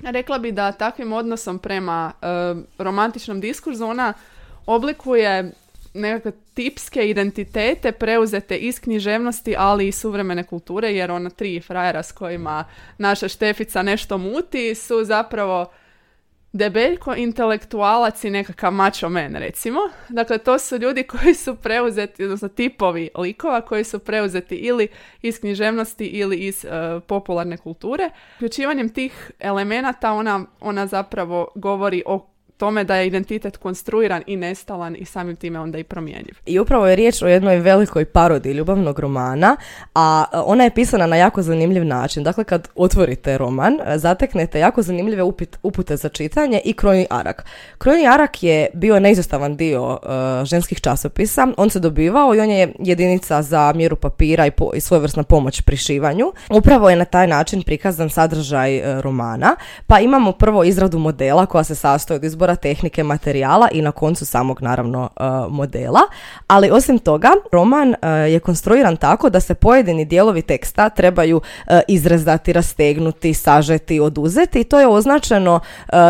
Rekla 0.03 0.39
bi 0.39 0.51
da 0.51 0.71
takvim 0.71 1.13
odnosom 1.13 1.59
prema 1.59 2.11
e, 2.21 2.25
romantičnom 2.77 3.41
diskurzu 3.41 3.85
ona 3.85 4.13
oblikuje 4.65 5.51
nekakve 5.93 6.31
tipske 6.53 7.09
identitete 7.09 7.91
preuzete 7.91 8.57
iz 8.57 8.79
književnosti, 8.79 9.55
ali 9.57 9.87
i 9.87 9.91
suvremene 9.91 10.43
kulture, 10.43 10.91
jer 10.91 11.11
ona 11.11 11.29
tri 11.29 11.59
frajera 11.59 12.03
s 12.03 12.11
kojima 12.11 12.65
naša 12.97 13.27
Štefica 13.27 13.81
nešto 13.81 14.17
muti 14.17 14.75
su 14.75 15.03
zapravo 15.03 15.71
debeljko 16.53 17.15
intelektualac 17.15 18.23
i 18.23 18.29
nekakav 18.29 18.73
macho 18.73 19.09
men, 19.09 19.35
recimo. 19.35 19.79
Dakle, 20.09 20.37
to 20.37 20.59
su 20.59 20.77
ljudi 20.77 21.03
koji 21.03 21.33
su 21.33 21.55
preuzeti, 21.55 22.23
odnosno 22.23 22.47
tipovi 22.47 23.09
likova 23.17 23.61
koji 23.61 23.83
su 23.83 23.99
preuzeti 23.99 24.55
ili 24.55 24.87
iz 25.21 25.39
književnosti 25.39 26.05
ili 26.05 26.37
iz 26.37 26.65
e, 26.65 26.69
popularne 27.07 27.57
kulture. 27.57 28.09
Uključivanjem 28.35 28.89
tih 28.89 29.31
elemenata 29.39 30.11
ona, 30.11 30.45
ona 30.59 30.87
zapravo 30.87 31.47
govori 31.55 32.03
o 32.05 32.30
tome 32.61 32.83
da 32.83 32.95
je 32.95 33.07
identitet 33.07 33.57
konstruiran 33.57 34.23
i 34.27 34.35
nestalan 34.35 34.95
i 34.95 35.05
samim 35.05 35.35
time 35.35 35.59
onda 35.59 35.77
i 35.77 35.83
promjenjiv. 35.83 36.35
I 36.45 36.59
upravo 36.59 36.87
je 36.87 36.95
riječ 36.95 37.21
o 37.21 37.27
jednoj 37.27 37.59
velikoj 37.59 38.05
parodi 38.05 38.51
ljubavnog 38.51 38.99
romana, 38.99 39.55
a 39.95 40.25
ona 40.45 40.63
je 40.63 40.69
pisana 40.69 41.05
na 41.05 41.15
jako 41.15 41.41
zanimljiv 41.41 41.85
način. 41.85 42.23
Dakle, 42.23 42.43
kad 42.43 42.67
otvorite 42.75 43.37
roman, 43.37 43.79
zateknete 43.95 44.59
jako 44.59 44.81
zanimljive 44.81 45.23
upute 45.63 45.97
za 45.97 46.09
čitanje 46.09 46.61
i 46.65 46.73
Krojni 46.73 47.07
arak. 47.09 47.45
Krojni 47.77 48.07
arak 48.07 48.43
je 48.43 48.67
bio 48.73 48.99
neizostavan 48.99 49.55
dio 49.55 49.89
uh, 49.91 49.99
ženskih 50.45 50.81
časopisa. 50.81 51.47
On 51.57 51.69
se 51.69 51.79
dobivao 51.79 52.35
i 52.35 52.39
on 52.39 52.49
je 52.49 52.73
jedinica 52.79 53.41
za 53.41 53.73
mjeru 53.75 53.95
papira 53.95 54.45
i, 54.45 54.51
po, 54.51 54.71
i 54.73 54.81
svojevrsna 54.81 55.23
pomoć 55.23 55.61
pri 55.61 55.77
šivanju. 55.77 56.33
Upravo 56.49 56.89
je 56.89 56.95
na 56.95 57.05
taj 57.05 57.27
način 57.27 57.63
prikazan 57.63 58.09
sadržaj 58.09 58.79
uh, 58.79 58.99
romana, 58.99 59.55
pa 59.87 59.99
imamo 59.99 60.31
prvo 60.31 60.63
izradu 60.63 60.99
modela 60.99 61.45
koja 61.45 61.63
se 61.63 61.75
sastoji 61.75 62.15
od 62.15 62.23
izbora 62.23 62.50
tehnike, 62.55 63.03
materijala 63.03 63.67
i 63.71 63.81
na 63.81 63.91
koncu 63.91 64.25
samog 64.25 64.61
naravno 64.61 65.09
e, 65.09 65.23
modela. 65.49 65.99
Ali 66.47 66.71
osim 66.71 66.99
toga, 66.99 67.31
roman 67.51 67.95
e, 68.01 68.07
je 68.09 68.39
konstruiran 68.39 68.97
tako 68.97 69.29
da 69.29 69.39
se 69.39 69.55
pojedini 69.55 70.05
dijelovi 70.05 70.41
teksta 70.41 70.89
trebaju 70.89 71.41
e, 71.67 71.81
izrezati, 71.87 72.53
rastegnuti, 72.53 73.33
sažeti, 73.33 73.99
oduzeti 73.99 74.59
i 74.59 74.63
to 74.63 74.79
je 74.79 74.87
označeno 74.87 75.59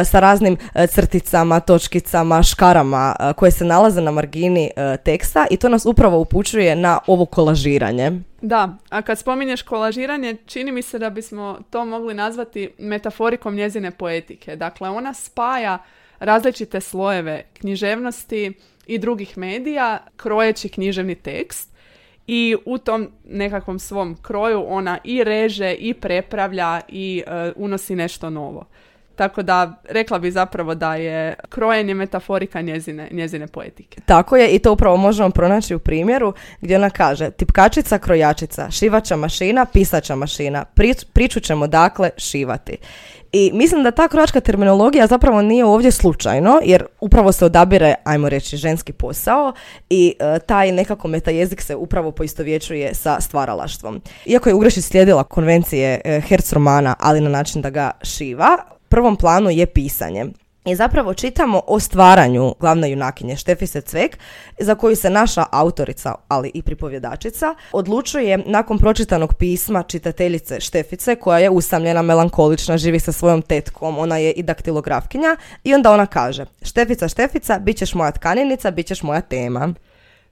sa 0.05 0.19
raznim 0.19 0.57
crticama, 0.89 1.59
točkicama, 1.59 2.43
škarama 2.43 3.15
koje 3.35 3.51
se 3.51 3.65
nalaze 3.65 4.01
na 4.01 4.11
margini 4.11 4.71
teksta 5.03 5.47
i 5.49 5.57
to 5.57 5.69
nas 5.69 5.85
upravo 5.85 6.19
upućuje 6.19 6.75
na 6.75 6.99
ovo 7.07 7.25
kolažiranje. 7.25 8.21
Da, 8.41 8.77
a 8.89 9.01
kad 9.01 9.19
spominješ 9.19 9.61
kolažiranje, 9.61 10.35
čini 10.45 10.71
mi 10.71 10.81
se 10.81 10.99
da 10.99 11.09
bismo 11.09 11.59
to 11.69 11.85
mogli 11.85 12.13
nazvati 12.13 12.73
metaforikom 12.79 13.55
njezine 13.55 13.91
poetike. 13.91 14.55
Dakle, 14.55 14.89
ona 14.89 15.13
spaja 15.13 15.77
različite 16.21 16.81
slojeve 16.81 17.43
književnosti 17.53 18.53
i 18.87 18.97
drugih 18.97 19.37
medija 19.37 20.05
krojeći 20.15 20.69
književni 20.69 21.15
tekst 21.15 21.71
i 22.27 22.55
u 22.65 22.77
tom 22.77 23.09
nekakvom 23.25 23.79
svom 23.79 24.17
kroju 24.21 24.65
ona 24.67 24.97
i 25.03 25.23
reže 25.23 25.73
i 25.73 25.93
prepravlja 25.93 26.81
i 26.87 27.23
e, 27.27 27.51
unosi 27.55 27.95
nešto 27.95 28.29
novo. 28.29 28.65
Tako 29.15 29.43
da 29.43 29.81
rekla 29.89 30.19
bi 30.19 30.31
zapravo 30.31 30.75
da 30.75 30.95
je 30.95 31.35
krojenje 31.49 31.93
metaforika 31.93 32.61
njezine, 32.61 33.07
njezine 33.11 33.47
poetike. 33.47 34.01
Tako 34.05 34.37
je 34.37 34.47
i 34.47 34.59
to 34.59 34.73
upravo 34.73 34.97
možemo 34.97 35.29
pronaći 35.29 35.75
u 35.75 35.79
primjeru 35.79 36.33
gdje 36.61 36.75
ona 36.77 36.89
kaže 36.89 37.31
tipkačica, 37.31 37.99
krojačica, 37.99 38.71
šivača 38.71 39.15
mašina, 39.15 39.65
pisača 39.65 40.15
mašina. 40.15 40.65
priču 41.13 41.39
ćemo 41.39 41.67
dakle 41.67 42.09
šivati. 42.17 42.77
I 43.33 43.51
mislim 43.53 43.83
da 43.83 43.91
ta 43.91 44.07
krojačka 44.07 44.39
terminologija 44.39 45.07
zapravo 45.07 45.41
nije 45.41 45.65
ovdje 45.65 45.91
slučajno, 45.91 46.59
jer 46.63 46.85
upravo 46.99 47.31
se 47.31 47.45
odabire, 47.45 47.95
ajmo 48.03 48.29
reći, 48.29 48.57
ženski 48.57 48.93
posao 48.93 49.53
i 49.89 50.15
e, 50.19 50.39
taj 50.39 50.71
nekako 50.71 51.07
metajezik 51.07 51.61
se 51.61 51.75
upravo 51.75 52.11
poistovjećuje 52.11 52.95
sa 52.95 53.21
stvaralaštvom. 53.21 54.01
Iako 54.25 54.49
je 54.49 54.55
Ugrešić 54.55 54.83
slijedila 54.83 55.23
konvencije 55.23 56.01
e, 56.05 56.21
Herc 56.21 56.53
romana, 56.53 56.95
ali 56.99 57.21
na 57.21 57.29
način 57.29 57.61
da 57.61 57.69
ga 57.69 57.91
šiva, 58.01 58.57
prvom 58.89 59.15
planu 59.15 59.49
je 59.49 59.65
pisanje. 59.65 60.25
I 60.65 60.75
zapravo 60.75 61.13
čitamo 61.13 61.61
o 61.67 61.79
stvaranju 61.79 62.55
glavne 62.59 62.91
junakinje 62.91 63.35
Štefise 63.35 63.81
Cvek, 63.81 64.17
za 64.59 64.75
koju 64.75 64.95
se 64.95 65.09
naša 65.09 65.45
autorica, 65.51 66.15
ali 66.27 66.51
i 66.53 66.61
pripovjedačica, 66.61 67.55
odlučuje 67.71 68.37
nakon 68.45 68.77
pročitanog 68.77 69.33
pisma 69.33 69.83
čitateljice 69.83 70.59
Štefice, 70.59 71.15
koja 71.15 71.39
je 71.39 71.49
usamljena, 71.49 72.01
melankolična, 72.01 72.77
živi 72.77 72.99
sa 72.99 73.11
svojom 73.11 73.41
tetkom, 73.41 73.97
ona 73.97 74.17
je 74.17 74.31
i 74.31 74.43
daktilografkinja, 74.43 75.35
i 75.63 75.73
onda 75.73 75.91
ona 75.91 76.05
kaže, 76.05 76.45
Štefica, 76.61 77.07
Štefica, 77.07 77.59
bit 77.59 77.77
ćeš 77.77 77.93
moja 77.93 78.11
tkaninica, 78.11 78.71
bit 78.71 78.87
ćeš 78.87 79.03
moja 79.03 79.21
tema. 79.21 79.73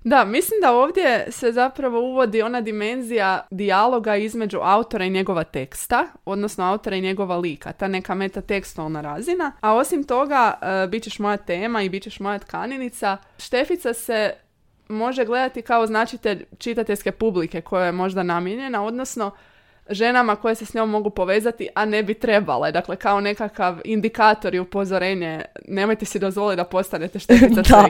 Da, 0.04 0.26
mislim 0.26 0.62
da 0.62 0.74
ovdje 0.74 1.28
se 1.32 1.52
zapravo 1.52 2.00
uvodi 2.00 2.42
ona 2.42 2.62
dimenzija 2.62 3.48
dijaloga 3.52 4.16
između 4.16 4.60
autora 4.62 5.06
i 5.06 5.10
njegova 5.10 5.44
teksta, 5.44 6.08
odnosno 6.26 6.64
autora 6.64 6.96
i 6.96 7.02
njegova 7.02 7.38
lika, 7.38 7.72
ta 7.72 7.88
neka 7.88 8.16
metatekstualna 8.16 9.02
razina. 9.02 9.52
A 9.62 9.74
osim 9.74 10.04
toga, 10.04 10.54
uh, 10.62 10.90
bit 10.90 11.04
ćeš 11.04 11.20
moja 11.20 11.38
tema 11.38 11.82
i 11.82 11.90
bit 11.90 12.04
ćeš 12.04 12.20
moja 12.20 12.40
tkaninica. 12.40 13.18
Štefica 13.38 13.94
se 13.94 14.34
može 14.90 15.26
gledati 15.26 15.62
kao 15.62 15.88
značitelj 15.88 16.46
čitateljske 16.58 17.12
publike 17.12 17.62
koja 17.62 17.86
je 17.86 17.92
možda 17.92 18.24
namijenjena, 18.24 18.84
odnosno 18.84 19.32
ženama 19.90 20.36
koje 20.36 20.56
se 20.56 20.66
s 20.66 20.74
njom 20.74 20.90
mogu 20.90 21.10
povezati, 21.10 21.68
a 21.76 21.86
ne 21.86 22.04
bi 22.04 22.14
trebale. 22.14 22.72
Dakle, 22.72 22.96
kao 22.96 23.22
nekakav 23.22 23.78
indikator 23.86 24.56
i 24.56 24.60
upozorenje, 24.60 25.42
nemojte 25.68 26.06
si 26.06 26.20
dozvoliti 26.20 26.58
da 26.58 26.64
postanete 26.64 27.20
štetica 27.20 27.62
da. 27.70 27.90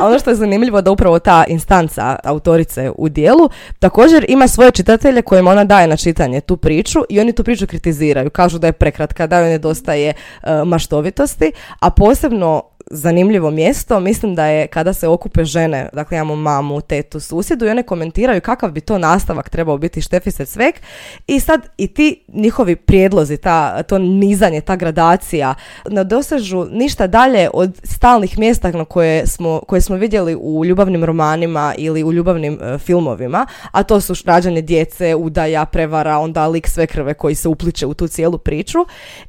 A 0.00 0.06
ono 0.06 0.18
što 0.18 0.30
je 0.30 0.36
zanimljivo 0.36 0.80
da 0.80 0.90
upravo 0.90 1.18
ta 1.18 1.44
instanca 1.48 2.16
autorice 2.24 2.90
u 2.96 3.08
dijelu 3.08 3.48
također 3.78 4.24
ima 4.28 4.48
svoje 4.48 4.70
čitatelje 4.70 5.22
kojima 5.22 5.50
ona 5.50 5.64
daje 5.64 5.86
na 5.86 5.96
čitanje 5.96 6.40
tu 6.40 6.56
priču 6.56 7.00
i 7.08 7.20
oni 7.20 7.32
tu 7.32 7.44
priču 7.44 7.66
kritiziraju. 7.66 8.30
Kažu 8.30 8.58
da 8.58 8.66
je 8.66 8.72
prekratka, 8.72 9.26
da 9.26 9.38
joj 9.38 9.48
nedostaje 9.48 10.12
uh, 10.12 10.48
maštovitosti, 10.68 11.52
a 11.80 11.90
posebno 11.90 12.62
zanimljivo 12.90 13.50
mjesto, 13.50 14.00
mislim 14.00 14.34
da 14.34 14.46
je 14.46 14.66
kada 14.66 14.92
se 14.92 15.08
okupe 15.08 15.44
žene, 15.44 15.88
dakle 15.92 16.16
imamo 16.16 16.36
mamu, 16.36 16.80
tetu, 16.80 17.20
susjedu 17.20 17.66
i 17.66 17.70
one 17.70 17.82
komentiraju 17.82 18.40
kakav 18.40 18.70
bi 18.70 18.80
to 18.80 18.98
nastavak 18.98 19.48
trebao 19.48 19.78
biti 19.78 20.00
Štefise 20.00 20.46
Cvek. 20.46 20.80
I 21.26 21.40
sad 21.40 21.68
i 21.76 21.86
ti 21.86 22.24
njihovi 22.28 22.76
prijedlozi, 22.76 23.36
ta, 23.36 23.82
to 23.82 23.98
nizanje, 23.98 24.60
ta 24.60 24.76
gradacija 24.76 25.54
ne 25.90 26.04
dosežu 26.04 26.66
ništa 26.70 27.06
dalje 27.06 27.50
od 27.54 27.80
stalnih 27.82 28.38
mjesta 28.38 28.70
na 28.70 28.84
koje 28.84 29.26
smo, 29.26 29.60
koje 29.68 29.80
smo 29.80 29.96
vidjeli 29.96 30.36
u 30.40 30.64
ljubavnim 30.64 31.04
romanima 31.04 31.74
ili 31.78 32.04
u 32.04 32.12
ljubavnim 32.12 32.58
e, 32.62 32.78
filmovima, 32.78 33.46
a 33.72 33.82
to 33.82 34.00
su 34.00 34.14
rađanje 34.24 34.62
djece, 34.62 35.14
udaja, 35.14 35.64
prevara, 35.64 36.18
onda 36.18 36.46
lik 36.46 36.68
sve 36.68 36.86
krve 36.86 37.14
koji 37.14 37.34
se 37.34 37.48
upliče 37.48 37.86
u 37.86 37.94
tu 37.94 38.08
cijelu 38.08 38.38
priču. 38.38 38.78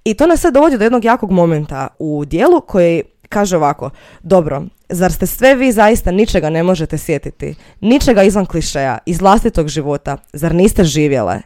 I 0.03 0.13
to 0.13 0.27
nas 0.27 0.41
sve 0.41 0.51
dovodi 0.51 0.77
do 0.77 0.83
jednog 0.83 1.05
jakog 1.05 1.31
momenta 1.31 1.88
u 2.00 2.25
dijelu 2.25 2.62
koji 2.62 3.03
Kaže 3.29 3.58
ovako, 3.58 3.89
dobro, 4.24 4.63
zar 4.89 5.12
ste 5.12 5.27
sve 5.27 5.55
vi 5.55 5.72
zaista 5.72 6.12
ničega 6.12 6.50
ne 6.50 6.63
možete 6.63 6.98
sjetiti? 6.98 7.55
Ničega 7.82 8.24
izvan 8.24 8.46
klišeja, 8.46 8.98
iz 9.05 9.22
vlastitog 9.22 9.67
života, 9.67 10.17
zar 10.34 10.55
niste 10.55 10.84
živjele? 10.84 11.41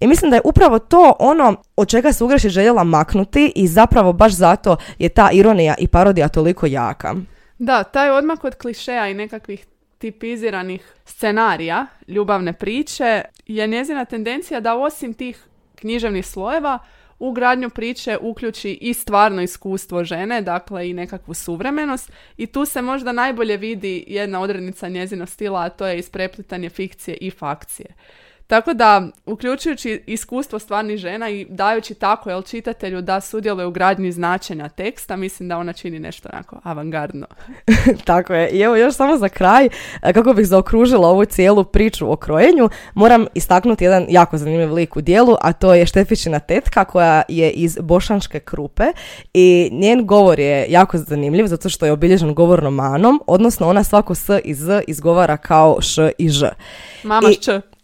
I 0.00 0.06
mislim 0.06 0.30
da 0.30 0.36
je 0.36 0.42
upravo 0.44 0.78
to 0.78 1.16
ono 1.18 1.56
od 1.76 1.88
čega 1.88 2.12
se 2.12 2.24
Ugrešić 2.24 2.50
željela 2.50 2.84
maknuti 2.84 3.52
i 3.54 3.68
zapravo 3.68 4.12
baš 4.12 4.32
zato 4.32 4.76
je 4.98 5.08
ta 5.08 5.30
ironija 5.32 5.74
i 5.78 5.88
parodija 5.88 6.28
toliko 6.28 6.66
jaka. 6.66 7.14
Da, 7.58 7.84
taj 7.84 8.10
odmak 8.10 8.44
od 8.44 8.54
klišeja 8.54 9.08
i 9.08 9.14
nekakvih 9.14 9.66
tipiziranih 9.98 10.94
scenarija 11.04 11.86
ljubavne 12.08 12.52
priče 12.52 13.22
je 13.46 13.66
njezina 13.66 14.04
tendencija 14.04 14.60
da 14.60 14.74
osim 14.74 15.14
tih 15.14 15.44
književnih 15.74 16.26
slojeva 16.26 16.78
u 17.24 17.32
gradnju 17.32 17.70
priče 17.70 18.18
uključi 18.20 18.78
i 18.80 18.94
stvarno 18.94 19.42
iskustvo 19.42 20.04
žene, 20.04 20.42
dakle 20.42 20.90
i 20.90 20.94
nekakvu 20.94 21.34
suvremenost 21.34 22.12
i 22.36 22.46
tu 22.46 22.64
se 22.64 22.82
možda 22.82 23.12
najbolje 23.12 23.56
vidi 23.56 24.04
jedna 24.06 24.40
odrednica 24.40 24.88
njezinog 24.88 25.28
stila, 25.28 25.60
a 25.60 25.68
to 25.68 25.86
je 25.86 25.98
ispreplitanje 25.98 26.70
fikcije 26.70 27.16
i 27.20 27.30
fakcije. 27.30 27.86
Tako 28.46 28.74
da, 28.74 29.08
uključujući 29.26 30.02
iskustvo 30.06 30.58
stvarnih 30.58 30.98
žena 30.98 31.30
i 31.30 31.46
dajući 31.48 31.94
tako 31.94 32.30
jel, 32.30 32.42
čitatelju 32.42 33.02
da 33.02 33.20
sudjeluje 33.20 33.66
u 33.66 33.70
gradnji 33.70 34.12
značenja 34.12 34.68
teksta, 34.68 35.16
mislim 35.16 35.48
da 35.48 35.58
ona 35.58 35.72
čini 35.72 35.98
nešto 35.98 36.28
onako 36.32 36.60
avangardno. 36.62 37.26
tako 38.04 38.34
je. 38.34 38.50
I 38.50 38.60
evo 38.60 38.76
još 38.76 38.94
samo 38.94 39.16
za 39.16 39.28
kraj, 39.28 39.68
e, 40.02 40.12
kako 40.12 40.32
bih 40.32 40.46
zaokružila 40.46 41.08
ovu 41.08 41.24
cijelu 41.24 41.64
priču 41.64 42.12
o 42.12 42.16
krojenju, 42.16 42.68
moram 42.94 43.26
istaknuti 43.34 43.84
jedan 43.84 44.06
jako 44.08 44.38
zanimljiv 44.38 44.72
lik 44.72 44.96
u 44.96 45.00
dijelu, 45.00 45.36
a 45.40 45.52
to 45.52 45.74
je 45.74 45.86
Štefičina 45.86 46.38
tetka 46.38 46.84
koja 46.84 47.22
je 47.28 47.50
iz 47.50 47.78
Bošanške 47.80 48.40
krupe 48.40 48.84
i 49.34 49.68
njen 49.72 50.06
govor 50.06 50.40
je 50.40 50.66
jako 50.68 50.98
zanimljiv 50.98 51.46
zato 51.46 51.68
što 51.68 51.86
je 51.86 51.92
obilježen 51.92 52.34
govornom 52.34 52.74
manom, 52.74 53.22
odnosno 53.26 53.68
ona 53.68 53.84
svako 53.84 54.14
s 54.14 54.30
i 54.44 54.54
z 54.54 54.82
izgovara 54.86 55.36
kao 55.36 55.80
š 55.80 56.10
i 56.18 56.28
ž. 56.28 56.48
Mama 57.02 57.28
I, 57.30 57.34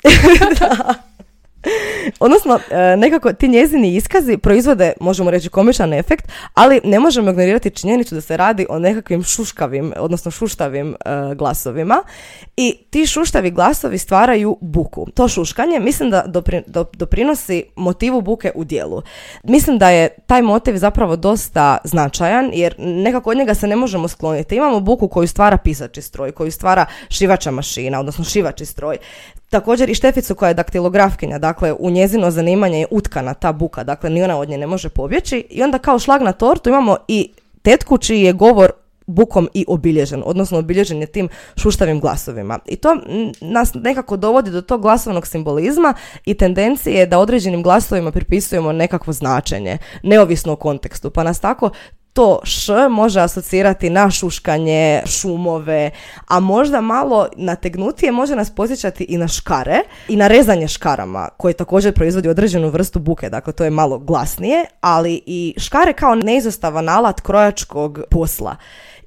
da. 0.61 0.95
Odnosno, 2.21 2.61
e, 2.71 2.97
nekako 2.97 3.33
ti 3.33 3.49
njezini 3.49 3.97
iskazi 3.97 4.37
proizvode, 4.37 4.93
možemo 5.01 5.31
reći, 5.31 5.49
komičan 5.49 5.93
efekt, 5.93 6.29
ali 6.55 6.81
ne 6.85 7.01
možemo 7.01 7.31
ignorirati 7.31 7.71
činjenicu 7.71 8.15
da 8.15 8.21
se 8.21 8.37
radi 8.37 8.67
o 8.69 8.79
nekakvim 8.79 9.23
šuškavim, 9.23 9.93
odnosno 9.97 10.31
šuštavim 10.31 10.95
e, 10.95 11.35
glasovima 11.35 12.03
i 12.57 12.77
ti 12.91 13.07
šuštavi 13.07 13.51
glasovi 13.51 13.99
stvaraju 13.99 14.57
buku. 14.61 15.07
To 15.15 15.29
šuškanje 15.29 15.81
mislim 15.81 16.11
da 16.11 16.25
doprinosi 16.93 17.65
motivu 17.77 18.21
buke 18.21 18.53
u 18.55 18.65
dijelu. 18.65 19.03
Mislim 19.45 19.79
da 19.79 19.91
je 19.91 20.09
taj 20.27 20.43
motiv 20.43 20.77
zapravo 20.77 21.17
dosta 21.17 21.79
značajan 21.85 22.51
jer 22.53 22.75
nekako 22.79 23.31
od 23.31 23.37
njega 23.37 23.55
se 23.55 23.67
ne 23.67 23.77
možemo 23.77 24.09
skloniti. 24.09 24.57
Imamo 24.57 24.81
buku 24.81 25.09
koju 25.09 25.29
stvara 25.29 25.57
pisači 25.57 26.03
stroj, 26.03 26.33
koju 26.33 26.53
stvara 26.53 26.87
šivača 27.09 27.51
mašina, 27.51 28.01
odnosno 28.01 28.25
šivači 28.25 28.67
stroj. 28.67 28.99
Također 29.51 29.91
i 29.91 29.95
Šteficu 29.95 30.35
koja 30.35 30.49
je 30.49 30.55
daktilografkinja, 30.55 31.39
dakle 31.39 31.73
u 31.73 31.91
njezino 31.91 32.31
zanimanje 32.31 32.79
je 32.79 32.87
utkana 32.91 33.35
ta 33.35 33.53
buka, 33.53 33.85
dakle 33.85 34.11
ni 34.11 34.23
ona 34.23 34.39
od 34.39 34.49
nje 34.49 34.59
ne 34.59 34.67
može 34.67 34.89
pobjeći 34.89 35.47
i 35.51 35.63
onda 35.63 35.79
kao 35.79 35.99
šlag 35.99 36.23
na 36.23 36.33
tortu 36.33 36.69
imamo 36.69 36.97
i 37.09 37.31
tetku 37.63 37.99
čiji 37.99 38.23
je 38.23 38.33
govor 38.33 38.71
bukom 39.07 39.49
i 39.55 39.65
obilježen, 39.69 40.23
odnosno 40.27 40.59
obilježen 40.59 41.01
je 41.01 41.07
tim 41.07 41.29
šuštavim 41.57 42.01
glasovima. 42.01 42.59
I 42.67 42.77
to 42.77 42.97
nas 43.41 43.75
nekako 43.75 44.17
dovodi 44.17 44.51
do 44.51 44.63
tog 44.63 44.83
glasovnog 44.83 45.27
simbolizma 45.27 45.95
i 46.25 46.35
tendencije 46.35 47.07
da 47.07 47.19
određenim 47.19 47.63
glasovima 47.63 48.13
pripisujemo 48.13 48.73
nekakvo 48.73 49.13
značenje, 49.13 49.79
neovisno 50.03 50.53
o 50.53 50.57
kontekstu. 50.57 51.11
Pa 51.11 51.25
nas 51.25 51.41
tako 51.41 51.71
to 52.13 52.41
š 52.45 52.89
može 52.91 53.21
asocirati 53.21 53.91
na 53.91 54.11
šuškanje, 54.11 55.03
šumove, 55.07 55.91
a 56.27 56.41
možda 56.41 56.81
malo 56.81 57.29
nategnutije 57.37 58.13
može 58.13 58.37
nas 58.37 58.55
posjećati 58.55 59.05
i 59.05 59.17
na 59.17 59.29
škare 59.29 59.81
i 60.09 60.17
na 60.17 60.29
rezanje 60.29 60.69
škarama, 60.69 61.29
koje 61.37 61.55
također 61.55 61.95
proizvodi 61.95 62.29
određenu 62.29 62.69
vrstu 62.69 62.99
buke, 62.99 63.29
dakle 63.29 63.53
to 63.53 63.65
je 63.65 63.71
malo 63.71 63.99
glasnije, 63.99 64.65
ali 64.81 65.23
i 65.27 65.55
škare 65.59 65.93
kao 65.93 66.15
neizostavan 66.15 66.89
alat 66.89 67.21
krojačkog 67.21 68.01
posla. 68.11 68.57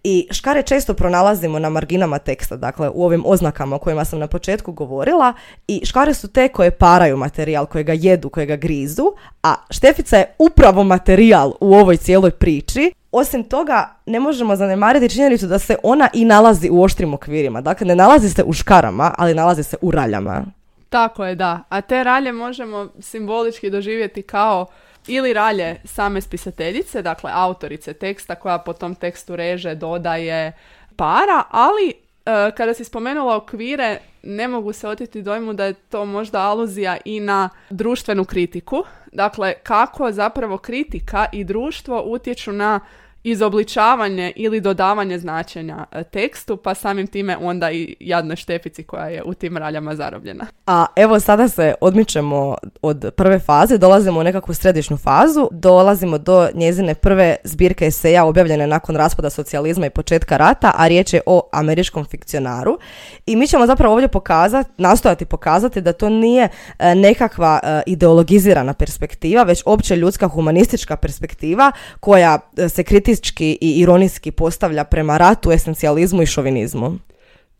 I 0.03 0.27
škare 0.31 0.62
često 0.63 0.93
pronalazimo 0.93 1.60
na 1.60 1.69
marginama 1.69 2.19
teksta, 2.19 2.55
dakle 2.55 2.89
u 2.89 3.05
ovim 3.05 3.24
oznakama 3.25 3.75
o 3.75 3.79
kojima 3.79 4.05
sam 4.05 4.19
na 4.19 4.27
početku 4.27 4.72
govorila 4.72 5.33
i 5.67 5.81
škare 5.86 6.13
su 6.13 6.27
te 6.27 6.48
koje 6.48 6.72
paraju 6.72 7.17
materijal, 7.17 7.65
koje 7.65 7.83
ga 7.83 7.93
jedu, 7.93 8.29
koje 8.29 8.45
ga 8.45 8.55
grizu, 8.55 9.13
a 9.43 9.55
štefica 9.69 10.17
je 10.17 10.36
upravo 10.38 10.83
materijal 10.83 11.53
u 11.60 11.74
ovoj 11.74 11.98
cijeloj 11.98 12.31
priči. 12.31 12.93
Osim 13.12 13.43
toga, 13.43 13.95
ne 14.05 14.19
možemo 14.19 14.55
zanemariti 14.55 15.10
činjenicu 15.10 15.48
da 15.48 15.60
se 15.60 15.75
ona 15.83 16.10
i 16.13 16.25
nalazi 16.25 16.69
u 16.69 16.83
oštrim 16.83 17.13
okvirima. 17.13 17.62
Dakle, 17.62 17.88
ne 17.88 17.95
nalazi 17.95 18.29
se 18.29 18.43
u 18.43 18.53
škarama, 18.53 19.13
ali 19.17 19.33
nalazi 19.33 19.63
se 19.63 19.77
u 19.81 19.91
raljama. 19.91 20.45
Tako 20.89 21.25
je, 21.25 21.36
da. 21.36 21.60
A 21.69 21.81
te 21.81 22.03
ralje 22.03 22.31
možemo 22.31 22.89
simbolički 23.00 23.69
doživjeti 23.69 24.22
kao 24.22 24.65
ili 25.07 25.33
ralje 25.33 25.75
same 25.86 26.22
spisateljice, 26.22 27.01
dakle 27.01 27.31
autorice 27.33 27.93
teksta 27.93 28.36
koja 28.36 28.57
po 28.57 28.74
tom 28.74 28.95
tekstu 28.95 29.36
reže, 29.36 29.75
dodaje, 29.75 30.51
para, 30.95 31.43
ali 31.50 31.89
e, 31.89 32.51
kada 32.57 32.74
si 32.74 32.83
spomenula 32.83 33.36
okvire, 33.36 34.00
ne 34.24 34.48
mogu 34.48 34.74
se 34.74 34.88
oteti 34.88 35.22
dojmu 35.22 35.53
da 35.53 35.65
je 35.65 35.74
to 35.74 36.05
možda 36.05 36.41
aluzija 36.41 36.98
i 37.05 37.19
na 37.19 37.50
društvenu 37.69 38.25
kritiku. 38.25 38.84
Dakle, 39.12 39.54
kako 39.63 40.12
zapravo 40.12 40.58
kritika 40.58 41.25
i 41.32 41.43
društvo 41.43 42.04
utječu 42.06 42.51
na 42.51 42.80
izobličavanje 43.23 44.31
ili 44.36 44.62
dodavanje 44.62 45.19
značenja 45.19 45.86
e, 45.91 46.03
tekstu, 46.03 46.57
pa 46.57 46.73
samim 46.73 47.07
time 47.07 47.38
onda 47.41 47.71
i 47.71 47.95
jadnoj 47.99 48.36
štefici 48.36 48.83
koja 48.83 49.07
je 49.07 49.23
u 49.23 49.33
tim 49.33 49.57
raljama 49.57 49.95
zarobljena. 49.95 50.45
A 50.67 50.86
evo 50.95 51.19
sada 51.19 51.47
se 51.47 51.73
odmičemo 51.81 52.55
od 52.81 53.12
prve 53.15 53.39
faze, 53.39 53.77
dolazimo 53.77 54.19
u 54.19 54.23
nekakvu 54.23 54.53
središnju 54.53 54.97
fazu, 54.97 55.49
dolazimo 55.51 56.17
do 56.17 56.49
njezine 56.53 56.95
prve 56.95 57.36
zbirke 57.43 57.86
eseja 57.86 58.25
objavljene 58.25 58.67
nakon 58.67 58.95
raspada 58.95 59.29
socijalizma 59.29 59.86
i 59.86 59.89
početka 59.89 60.38
rata, 60.38 60.71
a 60.77 60.88
riječ 60.88 61.13
je 61.13 61.21
o 61.25 61.49
američkom 61.51 62.05
fikcionaru. 62.05 62.77
I 63.25 63.36
mi 63.36 63.47
ćemo 63.47 63.67
zapravo 63.67 63.93
ovdje 63.93 64.07
pokazati, 64.07 64.69
nastojati 64.77 65.25
pokazati 65.25 65.81
da 65.81 65.93
to 65.93 66.09
nije 66.09 66.49
e, 66.79 66.95
nekakva 66.95 67.59
e, 67.63 67.81
ideologizirana 67.86 68.73
perspektiva, 68.73 69.43
već 69.43 69.63
opće 69.65 69.95
ljudska 69.95 70.27
humanistička 70.27 70.95
perspektiva 70.95 71.71
koja 71.99 72.39
se 72.69 72.83
kriti 72.83 73.12
i 73.62 73.80
ironijski 73.80 74.32
postavlja 74.32 74.84
prema 74.84 75.17
ratu, 75.17 75.52
esencijalizmu 75.52 76.21
i 76.21 76.26
šovinizmu. 76.26 76.97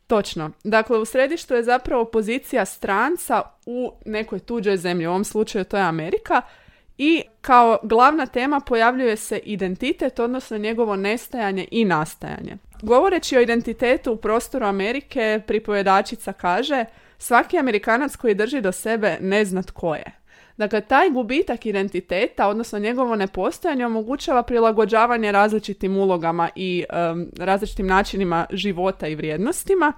Točno. 0.08 0.52
Dakle, 0.64 0.98
u 0.98 1.06
središtu 1.06 1.54
je 1.54 1.64
zapravo 1.64 2.06
pozicija 2.06 2.66
stranca 2.66 3.42
u 3.66 3.92
nekoj 4.06 4.40
tuđoj 4.40 4.78
zemlji. 4.78 5.08
U 5.08 5.10
ovom 5.10 5.24
slučaju 5.24 5.66
to 5.66 5.78
je 5.78 5.84
Amerika. 5.84 6.42
I 6.98 7.24
kao 7.42 7.78
glavna 7.84 8.26
tema 8.26 8.60
pojavljuje 8.60 9.18
se 9.18 9.38
identitet, 9.38 10.20
odnosno 10.20 10.58
njegovo 10.58 10.96
nestajanje 10.96 11.68
i 11.72 11.86
nastajanje. 11.86 12.58
Govoreći 12.82 13.38
o 13.38 13.42
identitetu 13.42 14.14
u 14.14 14.18
prostoru 14.18 14.66
Amerike, 14.66 15.42
pripovedačica 15.48 16.34
kaže 16.34 16.86
svaki 17.18 17.58
Amerikanac 17.58 18.16
koji 18.16 18.36
drži 18.36 18.62
do 18.62 18.72
sebe 18.72 19.18
ne 19.22 19.46
zna 19.46 19.64
tko 19.64 19.96
je. 19.96 20.23
Dakle, 20.58 20.82
taj 20.82 21.10
gubitak 21.10 21.66
identiteta, 21.66 22.48
odnosno 22.48 22.80
njegovo 22.80 23.16
nepostojanje, 23.16 23.86
omogućava 23.86 24.44
prilagođavanje 24.44 25.32
različitim 25.32 25.98
ulogama 25.98 26.50
i 26.56 26.86
različitim 27.40 27.88
načinima 27.88 28.46
života 28.52 29.08
i 29.08 29.16
vrijednostima. 29.16 29.94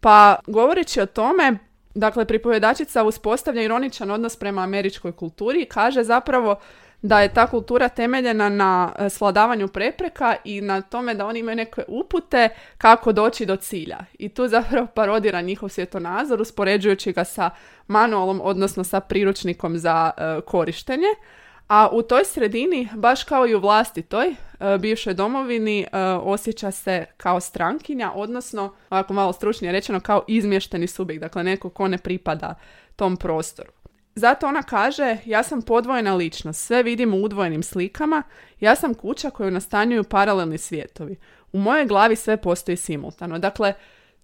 Pa, 0.00 0.36
govoreći 0.46 1.00
o 1.00 1.06
tome, 1.06 1.58
dakle, 1.94 2.24
pripovedačica 2.24 3.04
uspostavlja 3.04 3.62
ironičan 3.62 4.10
odnos 4.10 4.36
prema 4.36 4.62
američkoj 4.62 5.12
kulturi 5.12 5.62
i 5.62 5.68
kaže 5.68 6.02
zapravo 6.02 6.56
da 7.02 7.20
je 7.20 7.34
ta 7.34 7.46
kultura 7.46 7.88
temeljena 7.88 8.48
na 8.48 8.92
e, 8.98 9.08
sladavanju 9.10 9.68
prepreka 9.68 10.36
i 10.44 10.60
na 10.60 10.80
tome 10.80 11.14
da 11.14 11.26
oni 11.26 11.38
imaju 11.38 11.56
neke 11.56 11.82
upute 11.88 12.48
kako 12.78 13.12
doći 13.12 13.46
do 13.46 13.56
cilja. 13.56 13.98
I 14.18 14.28
tu 14.28 14.48
zapravo 14.48 14.86
parodira 14.94 15.40
njihov 15.40 15.68
svjetonazor 15.68 16.40
uspoređujući 16.40 17.12
ga 17.12 17.24
sa 17.24 17.50
manualom, 17.86 18.40
odnosno 18.44 18.84
sa 18.84 19.00
priručnikom 19.00 19.78
za 19.78 20.10
e, 20.16 20.40
korištenje. 20.40 21.08
A 21.68 21.88
u 21.92 22.02
toj 22.02 22.24
sredini, 22.24 22.88
baš 22.94 23.24
kao 23.24 23.46
i 23.46 23.54
u 23.54 23.60
vlastitoj 23.60 24.28
uh, 24.28 24.80
bivšoj 24.80 25.14
domovini, 25.14 25.86
osjeća 26.22 26.70
se 26.70 27.04
kao 27.16 27.40
strankinja, 27.40 28.12
odnosno, 28.14 28.74
ovako 28.90 29.12
malo 29.12 29.32
stručnije 29.32 29.72
rečeno, 29.72 30.00
kao 30.00 30.24
izmješteni 30.28 30.86
subjekt, 30.86 31.20
dakle 31.20 31.44
neko 31.44 31.70
ko 31.70 31.88
ne 31.88 31.98
pripada 31.98 32.54
tom 32.96 33.16
prostoru. 33.16 33.70
Zato 34.18 34.46
ona 34.46 34.62
kaže, 34.62 35.16
ja 35.24 35.42
sam 35.42 35.62
podvojena 35.62 36.14
ličnost, 36.14 36.66
sve 36.66 36.82
vidim 36.82 37.14
u 37.14 37.16
udvojenim 37.16 37.62
slikama, 37.62 38.22
ja 38.60 38.74
sam 38.74 38.94
kuća 38.94 39.30
koju 39.30 39.50
nastanjuju 39.50 40.04
paralelni 40.04 40.58
svijetovi. 40.58 41.16
U 41.52 41.58
mojoj 41.58 41.86
glavi 41.86 42.16
sve 42.16 42.36
postoji 42.36 42.76
simultano. 42.76 43.38
Dakle, 43.38 43.74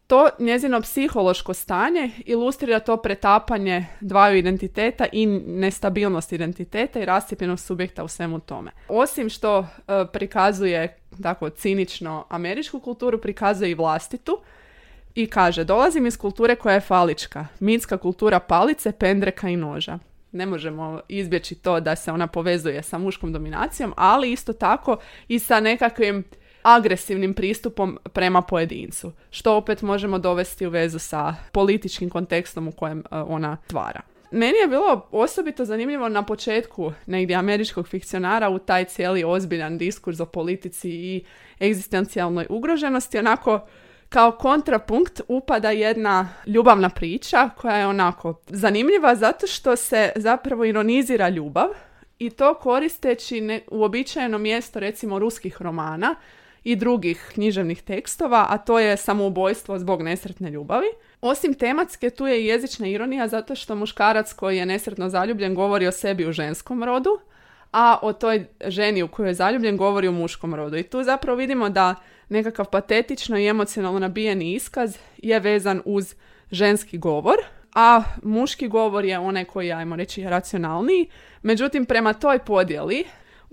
to 0.07 0.29
njezino 0.39 0.81
psihološko 0.81 1.55
stanje 1.55 2.11
ilustrira 2.27 2.81
to 2.81 2.97
pretapanje 2.97 3.87
dvaju 4.01 4.37
identiteta 4.37 5.07
i 5.13 5.27
nestabilnost 5.47 6.33
identiteta 6.33 7.01
i 7.01 7.05
rascijepljenost 7.05 7.67
subjekta 7.67 8.05
u 8.05 8.09
svemu 8.09 8.41
tome. 8.41 8.71
Osim 8.89 9.29
što 9.29 9.59
e, 9.59 9.67
prikazuje 10.13 10.97
tako 11.23 11.51
cinično 11.51 12.27
američku 12.29 12.81
kulturu, 12.81 13.21
prikazuje 13.21 13.71
i 13.71 13.75
vlastitu, 13.75 14.39
i 15.15 15.27
kaže, 15.27 15.65
dolazim 15.65 16.07
iz 16.07 16.17
kulture 16.17 16.57
koja 16.57 16.75
je 16.75 16.81
falička, 16.81 17.47
mitska 17.61 17.97
kultura 17.99 18.41
palice, 18.41 18.93
pendreka 18.93 19.49
i 19.49 19.57
noža. 19.57 19.99
Ne 20.33 20.47
možemo 20.47 21.01
izbjeći 21.09 21.55
to 21.55 21.81
da 21.81 21.97
se 21.97 22.13
ona 22.13 22.27
povezuje 22.27 22.83
sa 22.83 22.99
muškom 22.99 23.33
dominacijom, 23.33 23.93
ali 23.97 24.33
isto 24.33 24.53
tako 24.53 24.97
i 25.29 25.39
sa 25.39 25.61
nekakvim 25.61 26.25
agresivnim 26.63 27.35
pristupom 27.35 27.99
prema 28.13 28.43
pojedincu, 28.43 29.13
što 29.31 29.57
opet 29.57 29.83
možemo 29.83 30.19
dovesti 30.19 30.67
u 30.67 30.71
vezu 30.71 30.99
sa 30.99 31.35
političkim 31.53 32.11
kontekstom 32.11 32.69
u 32.69 32.73
kojem 32.73 32.99
e, 32.99 33.03
ona 33.11 33.57
tvara. 33.67 34.01
Meni 34.31 34.59
je 34.59 34.69
bilo 34.69 35.09
osobito 35.11 35.65
zanimljivo 35.65 36.09
na 36.09 36.23
početku 36.23 36.93
negdje 37.07 37.37
američkog 37.37 37.89
fikcionara 37.89 38.51
u 38.51 38.59
taj 38.59 38.85
cijeli 38.85 39.25
ozbiljan 39.25 39.79
diskurs 39.79 40.21
o 40.21 40.27
politici 40.27 40.91
i 40.91 41.25
egzistencijalnoj 41.61 42.47
ugroženosti, 42.49 43.19
onako 43.19 43.61
kao 44.15 44.33
kontrapunkt 44.33 45.21
upada 45.29 45.71
jedna 45.71 46.29
ljubavna 46.47 46.89
priča 46.89 47.51
koja 47.57 47.77
je 47.77 47.87
onako 47.87 48.41
zanimljiva 48.47 49.15
zato 49.15 49.47
što 49.47 49.77
se 49.77 50.13
zapravo 50.17 50.65
ironizira 50.65 51.29
ljubav 51.29 51.69
i 52.19 52.31
to 52.31 52.55
koristeći 52.55 53.41
ne, 53.41 53.61
uobičajeno 53.71 54.39
mjesto 54.39 54.81
recimo 54.81 55.19
ruskih 55.19 55.63
romana 55.63 56.15
i 56.65 56.77
drugih 56.77 57.31
književnih 57.35 57.83
tekstova, 57.83 58.47
a 58.49 58.59
to 58.59 58.79
je 58.79 58.97
samoubojstvo 58.97 59.79
zbog 59.79 60.03
nesretne 60.03 60.51
ljubavi. 60.51 60.87
Osim 61.21 61.55
tematske, 61.55 62.11
tu 62.11 62.27
je 62.27 62.43
i 62.43 62.47
jezična 62.47 62.87
ironija 62.89 63.29
zato 63.29 63.55
što 63.55 63.75
muškarac 63.75 64.33
koji 64.33 64.57
je 64.57 64.67
nesretno 64.67 65.09
zaljubljen 65.09 65.55
govori 65.55 65.87
o 65.87 65.93
sebi 65.93 66.27
u 66.27 66.33
ženskom 66.33 66.85
rodu, 66.85 67.19
a 67.73 67.99
o 68.03 68.13
toj 68.13 68.47
ženi 68.67 69.03
u 69.03 69.09
kojoj 69.09 69.31
je 69.31 69.35
zaljubljen 69.35 69.77
govori 69.77 70.09
o 70.09 70.13
muškom 70.13 70.55
rodu. 70.55 70.77
I 70.77 70.83
tu 70.83 71.03
zapravo 71.03 71.37
vidimo 71.37 71.69
da 71.69 71.95
nekakav 72.29 72.67
patetično 72.71 73.39
i 73.39 73.47
emocionalno 73.47 73.99
nabijeni 73.99 74.55
iskaz 74.55 74.97
je 75.19 75.41
vezan 75.41 75.83
uz 75.85 76.15
ženski 76.51 76.99
govor, 76.99 77.37
a 77.75 78.03
muški 78.23 78.69
govor 78.69 79.05
je 79.05 79.19
onaj 79.19 79.45
koji 79.45 79.73
ajmo 79.73 79.97
reći, 79.97 80.23
racionalniji. 80.23 81.07
Međutim, 81.43 81.87
prema 81.87 82.13
toj 82.13 82.39
podjeli 82.39 83.05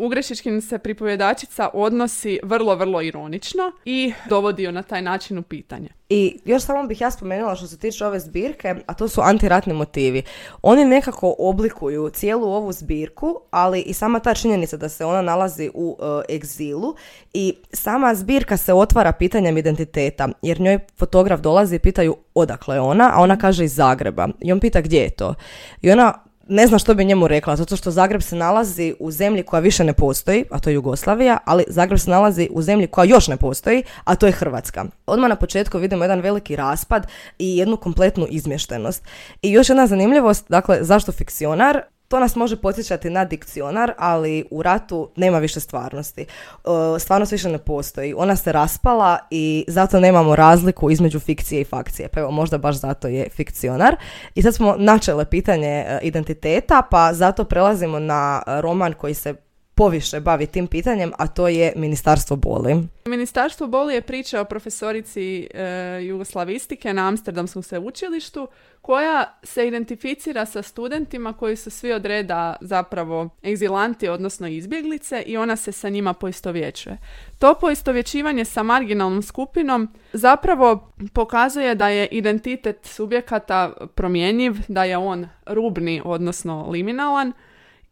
Ugrešičkin 0.01 0.61
se 0.61 0.79
pripovjedačica 0.79 1.69
odnosi 1.73 2.39
vrlo, 2.43 2.75
vrlo 2.75 3.01
ironično 3.01 3.71
i 3.85 4.13
dovodi 4.29 4.63
ju 4.63 4.71
na 4.71 4.83
taj 4.83 5.01
način 5.01 5.37
u 5.37 5.41
pitanje. 5.41 5.89
I 6.09 6.39
još 6.45 6.63
samo 6.63 6.83
bih 6.87 7.01
ja 7.01 7.11
spomenula 7.11 7.55
što 7.55 7.67
se 7.67 7.77
tiče 7.77 8.05
ove 8.05 8.19
zbirke, 8.19 8.75
a 8.85 8.93
to 8.93 9.07
su 9.07 9.21
antiratni 9.21 9.73
motivi. 9.73 10.23
Oni 10.61 10.85
nekako 10.85 11.35
oblikuju 11.39 12.09
cijelu 12.09 12.53
ovu 12.53 12.71
zbirku, 12.71 13.39
ali 13.51 13.81
i 13.81 13.93
sama 13.93 14.19
ta 14.19 14.33
činjenica 14.33 14.77
da 14.77 14.89
se 14.89 15.05
ona 15.05 15.21
nalazi 15.21 15.71
u 15.73 15.97
e, 16.29 16.35
egzilu 16.35 16.95
i 17.33 17.53
sama 17.73 18.15
zbirka 18.15 18.57
se 18.57 18.73
otvara 18.73 19.11
pitanjem 19.11 19.57
identiteta, 19.57 20.29
jer 20.41 20.61
njoj 20.61 20.79
fotograf 20.97 21.39
dolazi 21.39 21.75
i 21.75 21.79
pitaju 21.79 22.15
odakle 22.33 22.75
je 22.75 22.81
ona, 22.81 23.11
a 23.13 23.21
ona 23.21 23.37
kaže 23.37 23.63
iz 23.63 23.75
Zagreba. 23.75 24.27
I 24.39 24.51
on 24.51 24.59
pita 24.59 24.81
gdje 24.81 25.01
je 25.01 25.09
to. 25.09 25.35
I 25.81 25.91
ona 25.91 26.30
ne 26.51 26.67
zna 26.67 26.79
što 26.79 26.93
bi 26.93 27.05
njemu 27.05 27.27
rekla, 27.27 27.55
zato 27.55 27.75
što 27.75 27.91
Zagreb 27.91 28.21
se 28.21 28.35
nalazi 28.35 28.95
u 28.99 29.11
zemlji 29.11 29.43
koja 29.43 29.59
više 29.59 29.83
ne 29.83 29.93
postoji, 29.93 30.45
a 30.51 30.59
to 30.59 30.69
je 30.69 30.73
Jugoslavija, 30.73 31.37
ali 31.45 31.63
Zagreb 31.67 31.99
se 31.99 32.09
nalazi 32.09 32.49
u 32.51 32.61
zemlji 32.61 32.87
koja 32.87 33.05
još 33.05 33.27
ne 33.27 33.37
postoji, 33.37 33.83
a 34.03 34.15
to 34.15 34.25
je 34.25 34.31
Hrvatska. 34.31 34.85
Odmah 35.05 35.29
na 35.29 35.35
početku 35.35 35.77
vidimo 35.77 36.03
jedan 36.03 36.19
veliki 36.19 36.55
raspad 36.55 37.07
i 37.39 37.57
jednu 37.57 37.77
kompletnu 37.77 38.27
izmještenost. 38.29 39.03
I 39.41 39.51
još 39.51 39.69
jedna 39.69 39.87
zanimljivost, 39.87 40.45
dakle, 40.49 40.77
zašto 40.81 41.11
fikcionar? 41.11 41.81
To 42.11 42.19
nas 42.19 42.35
može 42.35 42.55
podsjećati 42.55 43.09
na 43.09 43.25
dikcionar, 43.25 43.93
ali 43.97 44.45
u 44.51 44.61
ratu 44.61 45.09
nema 45.15 45.39
više 45.39 45.59
stvarnosti. 45.59 46.21
E, 46.21 46.27
stvarnost 46.99 47.31
više 47.31 47.49
ne 47.49 47.57
postoji. 47.57 48.13
Ona 48.17 48.35
se 48.35 48.51
raspala 48.51 49.17
i 49.29 49.65
zato 49.67 49.99
nemamo 49.99 50.35
razliku 50.35 50.91
između 50.91 51.19
fikcije 51.19 51.61
i 51.61 51.65
fakcije. 51.65 52.07
Pa 52.07 52.19
evo, 52.19 52.31
možda 52.31 52.57
baš 52.57 52.75
zato 52.75 53.07
je 53.07 53.29
fikcionar. 53.29 53.95
I 54.35 54.41
sad 54.41 54.55
smo 54.55 54.75
načele 54.77 55.25
pitanje 55.25 55.67
e, 55.67 55.99
identiteta, 56.03 56.81
pa 56.91 57.13
zato 57.13 57.43
prelazimo 57.43 57.99
na 57.99 58.43
roman 58.47 58.93
koji 58.93 59.13
se 59.13 59.35
poviše 59.75 60.19
bavi 60.19 60.45
tim 60.45 60.67
pitanjem, 60.67 61.11
a 61.17 61.27
to 61.27 61.47
je 61.47 61.73
Ministarstvo 61.75 62.35
boli. 62.35 62.87
Ministarstvo 63.05 63.67
boli 63.67 63.93
je 63.93 64.01
priča 64.01 64.41
o 64.41 64.45
profesorici 64.45 65.47
e, 65.53 65.99
jugoslavistike 66.03 66.93
na 66.93 67.07
Amsterdamskom 67.07 67.63
sveučilištu 67.63 68.47
koja 68.81 69.37
se 69.43 69.67
identificira 69.67 70.45
sa 70.45 70.61
studentima 70.61 71.33
koji 71.33 71.55
su 71.55 71.69
svi 71.69 71.93
od 71.93 72.05
reda 72.05 72.55
zapravo 72.61 73.29
egzilanti, 73.43 74.07
odnosno 74.07 74.47
izbjeglice 74.47 75.23
i 75.25 75.37
ona 75.37 75.55
se 75.55 75.71
sa 75.71 75.89
njima 75.89 76.13
poistovjećuje. 76.13 76.97
To 77.39 77.53
poistovjećivanje 77.53 78.45
sa 78.45 78.63
marginalnom 78.63 79.21
skupinom 79.21 79.87
zapravo 80.13 80.93
pokazuje 81.13 81.75
da 81.75 81.89
je 81.89 82.07
identitet 82.07 82.79
subjekata 82.83 83.73
promjenjiv, 83.95 84.53
da 84.67 84.83
je 84.83 84.97
on 84.97 85.27
rubni, 85.45 86.01
odnosno 86.05 86.69
liminalan, 86.69 87.33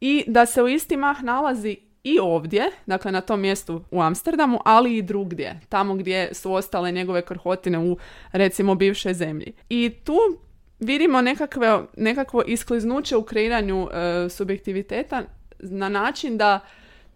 i 0.02 0.24
da 0.28 0.46
se 0.46 0.64
u 0.64 0.68
isti 0.68 0.98
mah 0.98 1.24
nalazi 1.24 1.78
i 2.04 2.20
ovdje, 2.20 2.72
dakle 2.86 3.12
na 3.12 3.22
tom 3.22 3.42
mjestu 3.42 3.84
u 3.92 4.02
Amsterdamu, 4.02 4.60
ali 4.66 4.98
i 4.98 5.02
drugdje, 5.02 5.60
tamo 5.70 5.96
gdje 5.96 6.34
su 6.34 6.54
ostale 6.54 6.92
njegove 6.92 7.22
krhotine 7.22 7.80
u 7.80 7.98
recimo 8.32 8.76
bivšoj 8.76 9.14
zemlji. 9.14 9.54
I 9.70 9.92
tu 10.04 10.18
vidimo 10.80 11.22
nekakve, 11.22 11.80
nekakvo 11.98 12.44
iskliznuće 12.48 13.18
u 13.18 13.24
kreiranju 13.24 13.88
e, 13.92 14.30
subjektiviteta 14.30 15.24
na 15.60 15.90
način 15.90 16.38
da 16.38 16.60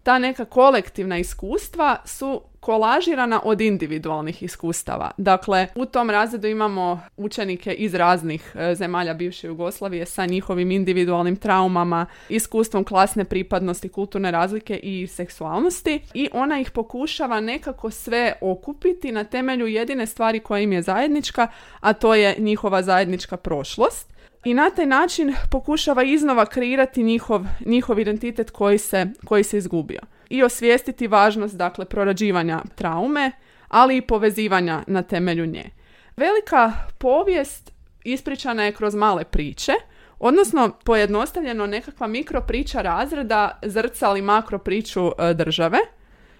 ta 0.04 0.18
neka 0.18 0.44
kolektivna 0.44 1.18
iskustva 1.18 1.96
su 2.04 2.42
kolažirana 2.60 3.40
od 3.44 3.60
individualnih 3.60 4.42
iskustava. 4.42 5.10
Dakle, 5.16 5.66
u 5.74 5.86
tom 5.86 6.10
razredu 6.10 6.48
imamo 6.48 7.00
učenike 7.16 7.72
iz 7.72 7.94
raznih 7.94 8.52
e, 8.54 8.74
zemalja 8.74 9.14
bivše 9.14 9.46
Jugoslavije 9.46 10.06
sa 10.06 10.26
njihovim 10.26 10.70
individualnim 10.70 11.36
traumama, 11.36 12.06
iskustvom 12.28 12.84
klasne 12.84 13.24
pripadnosti, 13.24 13.88
kulturne 13.88 14.30
razlike 14.30 14.76
i 14.76 15.06
seksualnosti 15.06 16.00
i 16.14 16.28
ona 16.32 16.60
ih 16.60 16.70
pokušava 16.70 17.40
nekako 17.40 17.90
sve 17.90 18.32
okupiti 18.40 19.12
na 19.12 19.24
temelju 19.24 19.66
jedine 19.66 20.06
stvari 20.06 20.40
koja 20.40 20.60
im 20.60 20.72
je 20.72 20.82
zajednička, 20.82 21.48
a 21.80 21.92
to 21.92 22.14
je 22.14 22.34
njihova 22.38 22.82
zajednička 22.82 23.36
prošlost 23.36 24.13
i 24.44 24.54
na 24.54 24.70
taj 24.70 24.86
način 24.86 25.34
pokušava 25.50 26.02
iznova 26.02 26.46
kreirati 26.46 27.02
njihov, 27.02 27.46
njihov 27.64 27.98
identitet 27.98 28.50
koji 28.50 28.78
se, 28.78 29.06
koji 29.24 29.44
se 29.44 29.58
izgubio. 29.58 30.00
I 30.30 30.42
osvijestiti 30.42 31.06
važnost 31.06 31.56
dakle 31.56 31.84
prorađivanja 31.84 32.62
traume, 32.74 33.32
ali 33.68 33.96
i 33.96 34.00
povezivanja 34.00 34.82
na 34.86 35.02
temelju 35.02 35.46
nje. 35.46 35.70
Velika 36.16 36.72
povijest 36.98 37.72
ispričana 38.04 38.64
je 38.64 38.72
kroz 38.72 38.94
male 38.94 39.24
priče, 39.24 39.72
odnosno 40.18 40.70
pojednostavljeno 40.84 41.66
nekakva 41.66 42.06
mikro 42.06 42.40
priča 42.40 42.82
razreda 42.82 43.58
zrcali 43.62 44.22
makro 44.22 44.58
priču 44.58 45.06
e, 45.06 45.34
države, 45.34 45.78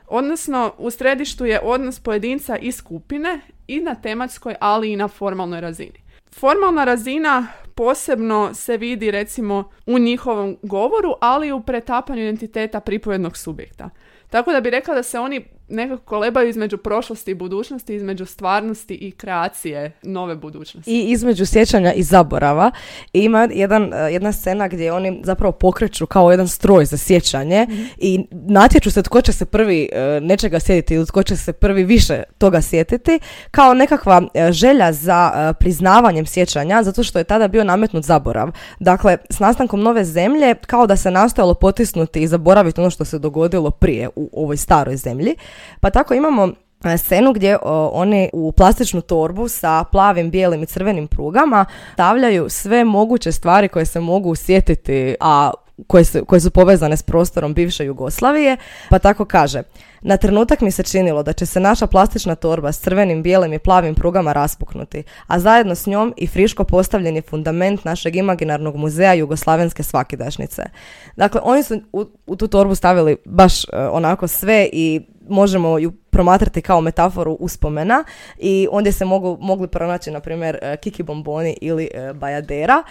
odnosno 0.07 0.75
u 0.79 0.91
središtu 0.91 1.47
je 1.47 1.61
odnos 1.63 2.01
pojedinca 2.01 2.57
i 2.57 2.73
skupine 2.73 3.41
i 3.67 3.81
na 3.81 3.95
tematskoj, 3.95 4.55
ali 4.61 4.93
i 4.93 4.97
na 4.97 5.09
formalnoj 5.09 5.61
razini. 5.61 6.05
Formalna 6.33 6.85
razina 6.85 7.47
posebno 7.75 8.55
se 8.55 8.77
vidi 8.77 9.11
recimo 9.11 9.71
u 9.87 9.99
njihovom 9.99 10.57
govoru, 10.63 11.15
ali 11.21 11.49
i 11.49 11.53
u 11.53 11.61
pretapanju 11.61 12.23
identiteta 12.23 12.81
pripovednog 12.81 13.37
subjekta. 13.37 13.91
Tako 14.35 14.53
da 14.53 14.61
bi 14.61 14.71
rekla 14.71 14.95
da 14.95 15.03
se 15.03 15.19
oni 15.19 15.45
nekako 15.69 16.03
kolebaju 16.03 16.49
između 16.49 16.77
prošlosti 16.79 17.31
i 17.31 17.35
budućnosti, 17.35 17.95
između 17.95 18.27
stvarnosti 18.27 18.95
i 18.95 19.11
kreacije 19.11 19.93
nove 20.03 20.37
budućnosti. 20.37 20.91
I 20.91 21.11
između 21.11 21.47
sjećanja 21.47 21.93
i 21.93 22.03
zaborava. 22.03 22.71
I 23.13 23.21
ima 23.21 23.49
jedan, 23.53 23.93
e, 23.95 24.13
jedna 24.13 24.33
scena 24.33 24.69
gdje 24.69 24.93
oni 24.93 25.21
zapravo 25.25 25.53
pokreću 25.53 26.07
kao 26.07 26.31
jedan 26.31 26.49
stroj 26.49 26.85
za 26.85 26.97
sjećanje 26.97 27.67
mhm. 27.71 27.83
i 27.99 28.27
natječu 28.31 28.91
se 28.91 29.03
tko 29.03 29.21
će 29.21 29.33
se 29.33 29.45
prvi 29.45 29.89
e, 29.93 30.21
nečega 30.21 30.61
sjetiti 30.61 30.95
ili 30.95 31.07
tko 31.07 31.23
će 31.23 31.37
se 31.37 31.53
prvi 31.53 31.85
više 31.85 32.23
toga 32.39 32.61
sjetiti 32.61 33.19
kao 33.51 33.75
nekakva 33.75 34.23
e, 34.35 34.53
želja 34.53 34.93
za 34.93 35.55
priznavanjem 35.59 36.27
sjećanja 36.27 36.83
zato 36.83 37.03
što 37.03 37.19
je 37.19 37.25
tada 37.25 37.49
bio 37.49 37.65
nametnut 37.65 38.05
zaborav. 38.05 38.51
Dakle, 38.81 39.17
s 39.31 39.39
nastankom 39.39 39.81
nove 39.81 40.05
zemlje 40.05 40.55
kao 40.67 40.87
da 40.87 40.97
se 40.97 41.11
nastojalo 41.11 41.55
potisnuti 41.55 42.23
i 42.23 42.27
zaboraviti 42.27 42.81
ono 42.81 42.91
što 42.91 43.05
se 43.05 43.19
dogodilo 43.19 43.71
prije 43.71 44.09
u 44.17 44.24
ovoj 44.33 44.57
staroj 44.57 44.97
zemlji. 44.97 45.37
Pa 45.81 45.91
tako 45.91 46.15
imamo 46.15 46.49
e, 46.85 46.99
scenu 46.99 47.33
gdje 47.33 47.59
oni 47.93 48.31
u 48.33 48.53
plastičnu 48.53 49.01
torbu 49.01 49.49
sa 49.49 49.85
plavim, 49.93 50.31
bijelim 50.31 50.63
i 50.63 50.67
crvenim 50.67 51.07
prugama 51.07 51.65
stavljaju 51.93 52.49
sve 52.49 52.85
moguće 52.85 53.33
stvari 53.33 53.69
koje 53.69 53.85
se 53.85 54.01
mogu 54.01 54.31
usjetiti, 54.31 55.15
a 55.21 55.51
koje 55.87 56.05
su, 56.05 56.25
koje 56.25 56.41
su 56.41 56.51
povezane 56.51 56.97
s 56.97 57.03
prostorom 57.03 57.55
bivše 57.55 57.85
Jugoslavije, 57.85 58.57
pa 58.91 58.99
tako 58.99 59.25
kaže 59.25 59.63
Na 60.05 60.17
trenutak 60.17 60.61
mi 60.61 60.71
se 60.71 60.83
činilo 60.83 61.23
da 61.23 61.33
će 61.33 61.47
se 61.47 61.61
naša 61.61 61.87
plastična 61.87 62.35
torba 62.35 62.73
s 62.73 62.81
crvenim, 62.81 63.23
bijelim 63.23 63.53
i 63.53 63.59
plavim 63.59 63.95
prugama 63.95 64.33
raspuknuti, 64.33 65.03
a 65.27 65.39
zajedno 65.39 65.75
s 65.75 65.87
njom 65.87 66.15
i 66.17 66.27
friško 66.27 66.65
postavljeni 66.65 67.21
fundament 67.21 67.85
našeg 67.85 68.17
imaginarnog 68.17 68.77
muzeja 68.77 69.15
jugoslavenske 69.15 69.83
svakidašnice. 69.83 70.63
Dakle, 71.17 71.41
oni 71.45 71.63
su 71.63 71.81
u, 71.93 72.05
u 72.27 72.37
tu 72.37 72.49
torbu 72.49 72.75
stavili 72.75 73.17
baš 73.25 73.65
uh, 73.65 73.71
onako 73.93 74.29
sve 74.29 74.69
i 74.73 75.01
možemo 75.29 75.79
ju 75.79 75.93
promatrati 76.11 76.63
kao 76.63 76.81
metaforu 76.81 77.33
uspomena 77.33 78.05
i 78.39 78.69
ondje 78.71 78.93
se 78.93 79.05
mogu, 79.05 79.39
mogli 79.41 79.69
pronaći, 79.69 80.11
na 80.11 80.21
primjer, 80.21 80.59
uh, 80.63 80.81
kiki 80.81 81.03
bomboni 81.03 81.59
ili 81.61 81.91
uh, 81.95 82.17
bajadera, 82.17 82.83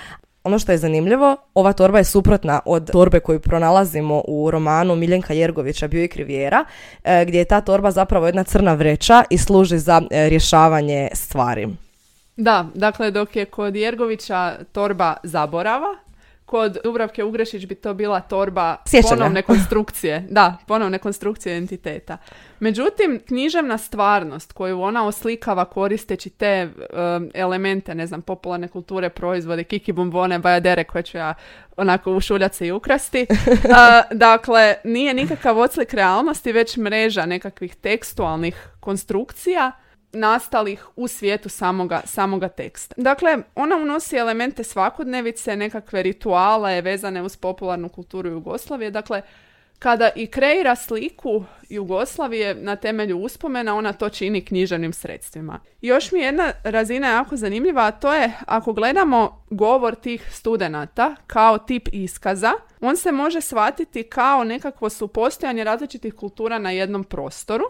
ono 0.44 0.60
što 0.60 0.72
je 0.72 0.78
zanimljivo, 0.78 1.38
ova 1.54 1.74
torba 1.74 1.98
je 1.98 2.04
suprotna 2.04 2.60
od 2.66 2.92
torbe 2.92 3.20
koju 3.20 3.40
pronalazimo 3.40 4.24
u 4.28 4.52
romanu 4.52 4.96
Miljenka 4.96 5.34
Jergovića 5.34 5.88
Bio 5.88 6.04
i 6.04 6.08
krivijera, 6.08 6.66
e, 7.04 7.26
gdje 7.26 7.38
je 7.38 7.46
ta 7.46 7.62
torba 7.62 7.92
zapravo 7.92 8.26
jedna 8.26 8.44
crna 8.44 8.74
vreća 8.74 9.24
i 9.30 9.38
služi 9.38 9.80
za 9.80 10.02
e, 10.12 10.30
rješavanje 10.30 11.10
stvari. 11.14 11.68
Da, 12.38 12.66
dakle 12.74 13.12
dok 13.12 13.36
je 13.36 13.46
kod 13.46 13.76
Jergovića 13.76 14.56
torba 14.72 15.16
zaborava, 15.24 15.96
kod 16.46 16.78
Dubravke 16.84 17.24
Ugrešić 17.24 17.66
bi 17.66 17.76
to 17.76 17.94
bila 17.94 18.20
torba 18.20 18.76
Sjećanja. 18.86 19.16
ponovne 19.16 19.42
konstrukcije. 19.42 20.28
Da, 20.30 20.58
ponovne 20.68 20.98
konstrukcije 20.98 21.58
identiteta. 21.58 22.18
Međutim, 22.60 23.20
književna 23.28 23.78
stvarnost 23.78 24.54
koju 24.54 24.82
ona 24.82 25.08
oslikava 25.08 25.66
koristeći 25.66 26.30
te 26.30 26.70
um, 26.70 27.32
elemente, 27.34 27.96
ne 27.96 28.08
znam, 28.08 28.22
popularne 28.22 28.68
kulture, 28.68 29.10
proizvode, 29.10 29.64
kiki 29.64 29.92
bombone, 29.92 30.40
bajadere 30.40 30.84
koje 30.84 31.04
ću 31.04 31.18
ja 31.18 31.34
onako 31.78 32.16
ušuljati 32.16 32.56
se 32.56 32.68
i 32.68 32.72
ukrasti. 32.72 33.26
dakle, 34.12 34.76
nije 34.84 35.14
nikakav 35.14 35.58
odslik 35.58 35.94
realnosti, 35.94 36.52
već 36.52 36.78
mreža 36.78 37.26
nekakvih 37.26 37.76
tekstualnih 37.76 38.68
konstrukcija 38.80 39.72
nastalih 40.14 40.86
u 40.96 41.08
svijetu 41.08 41.50
samoga, 41.50 42.02
samoga 42.06 42.48
teksta. 42.48 42.96
Dakle, 42.98 43.38
ona 43.56 43.76
unosi 43.76 44.16
elemente 44.16 44.64
svakodnevice, 44.64 45.56
nekakve 45.56 46.04
rituale 46.04 46.82
vezane 46.82 47.22
uz 47.22 47.38
popularnu 47.38 47.90
kulturu 47.90 48.30
Jugoslavije. 48.30 48.92
Dakle, 48.92 49.22
kada 49.80 50.10
i 50.16 50.28
kreira 50.28 50.76
sliku 50.76 51.44
Jugoslavije 51.70 52.56
na 52.56 52.76
temelju 52.76 53.18
uspomena, 53.18 53.76
ona 53.76 53.94
to 53.94 54.10
čini 54.10 54.46
književnim 54.46 54.94
sredstvima. 54.94 55.60
Još 55.82 56.12
mi 56.12 56.20
jedna 56.20 56.52
razina 56.64 57.08
jako 57.08 57.38
zanimljiva, 57.38 57.82
a 57.82 57.92
to 57.92 58.14
je 58.14 58.32
ako 58.48 58.74
gledamo 58.74 59.46
govor 59.50 59.96
tih 59.96 60.30
studenata 60.32 61.16
kao 61.28 61.58
tip 61.58 61.88
iskaza, 61.92 62.52
on 62.82 62.98
se 62.98 63.12
može 63.12 63.42
shvatiti 63.42 64.04
kao 64.04 64.44
nekakvo 64.44 64.90
supostojanje 64.90 65.64
različitih 65.64 66.14
kultura 66.14 66.60
na 66.60 66.72
jednom 66.72 67.04
prostoru, 67.04 67.66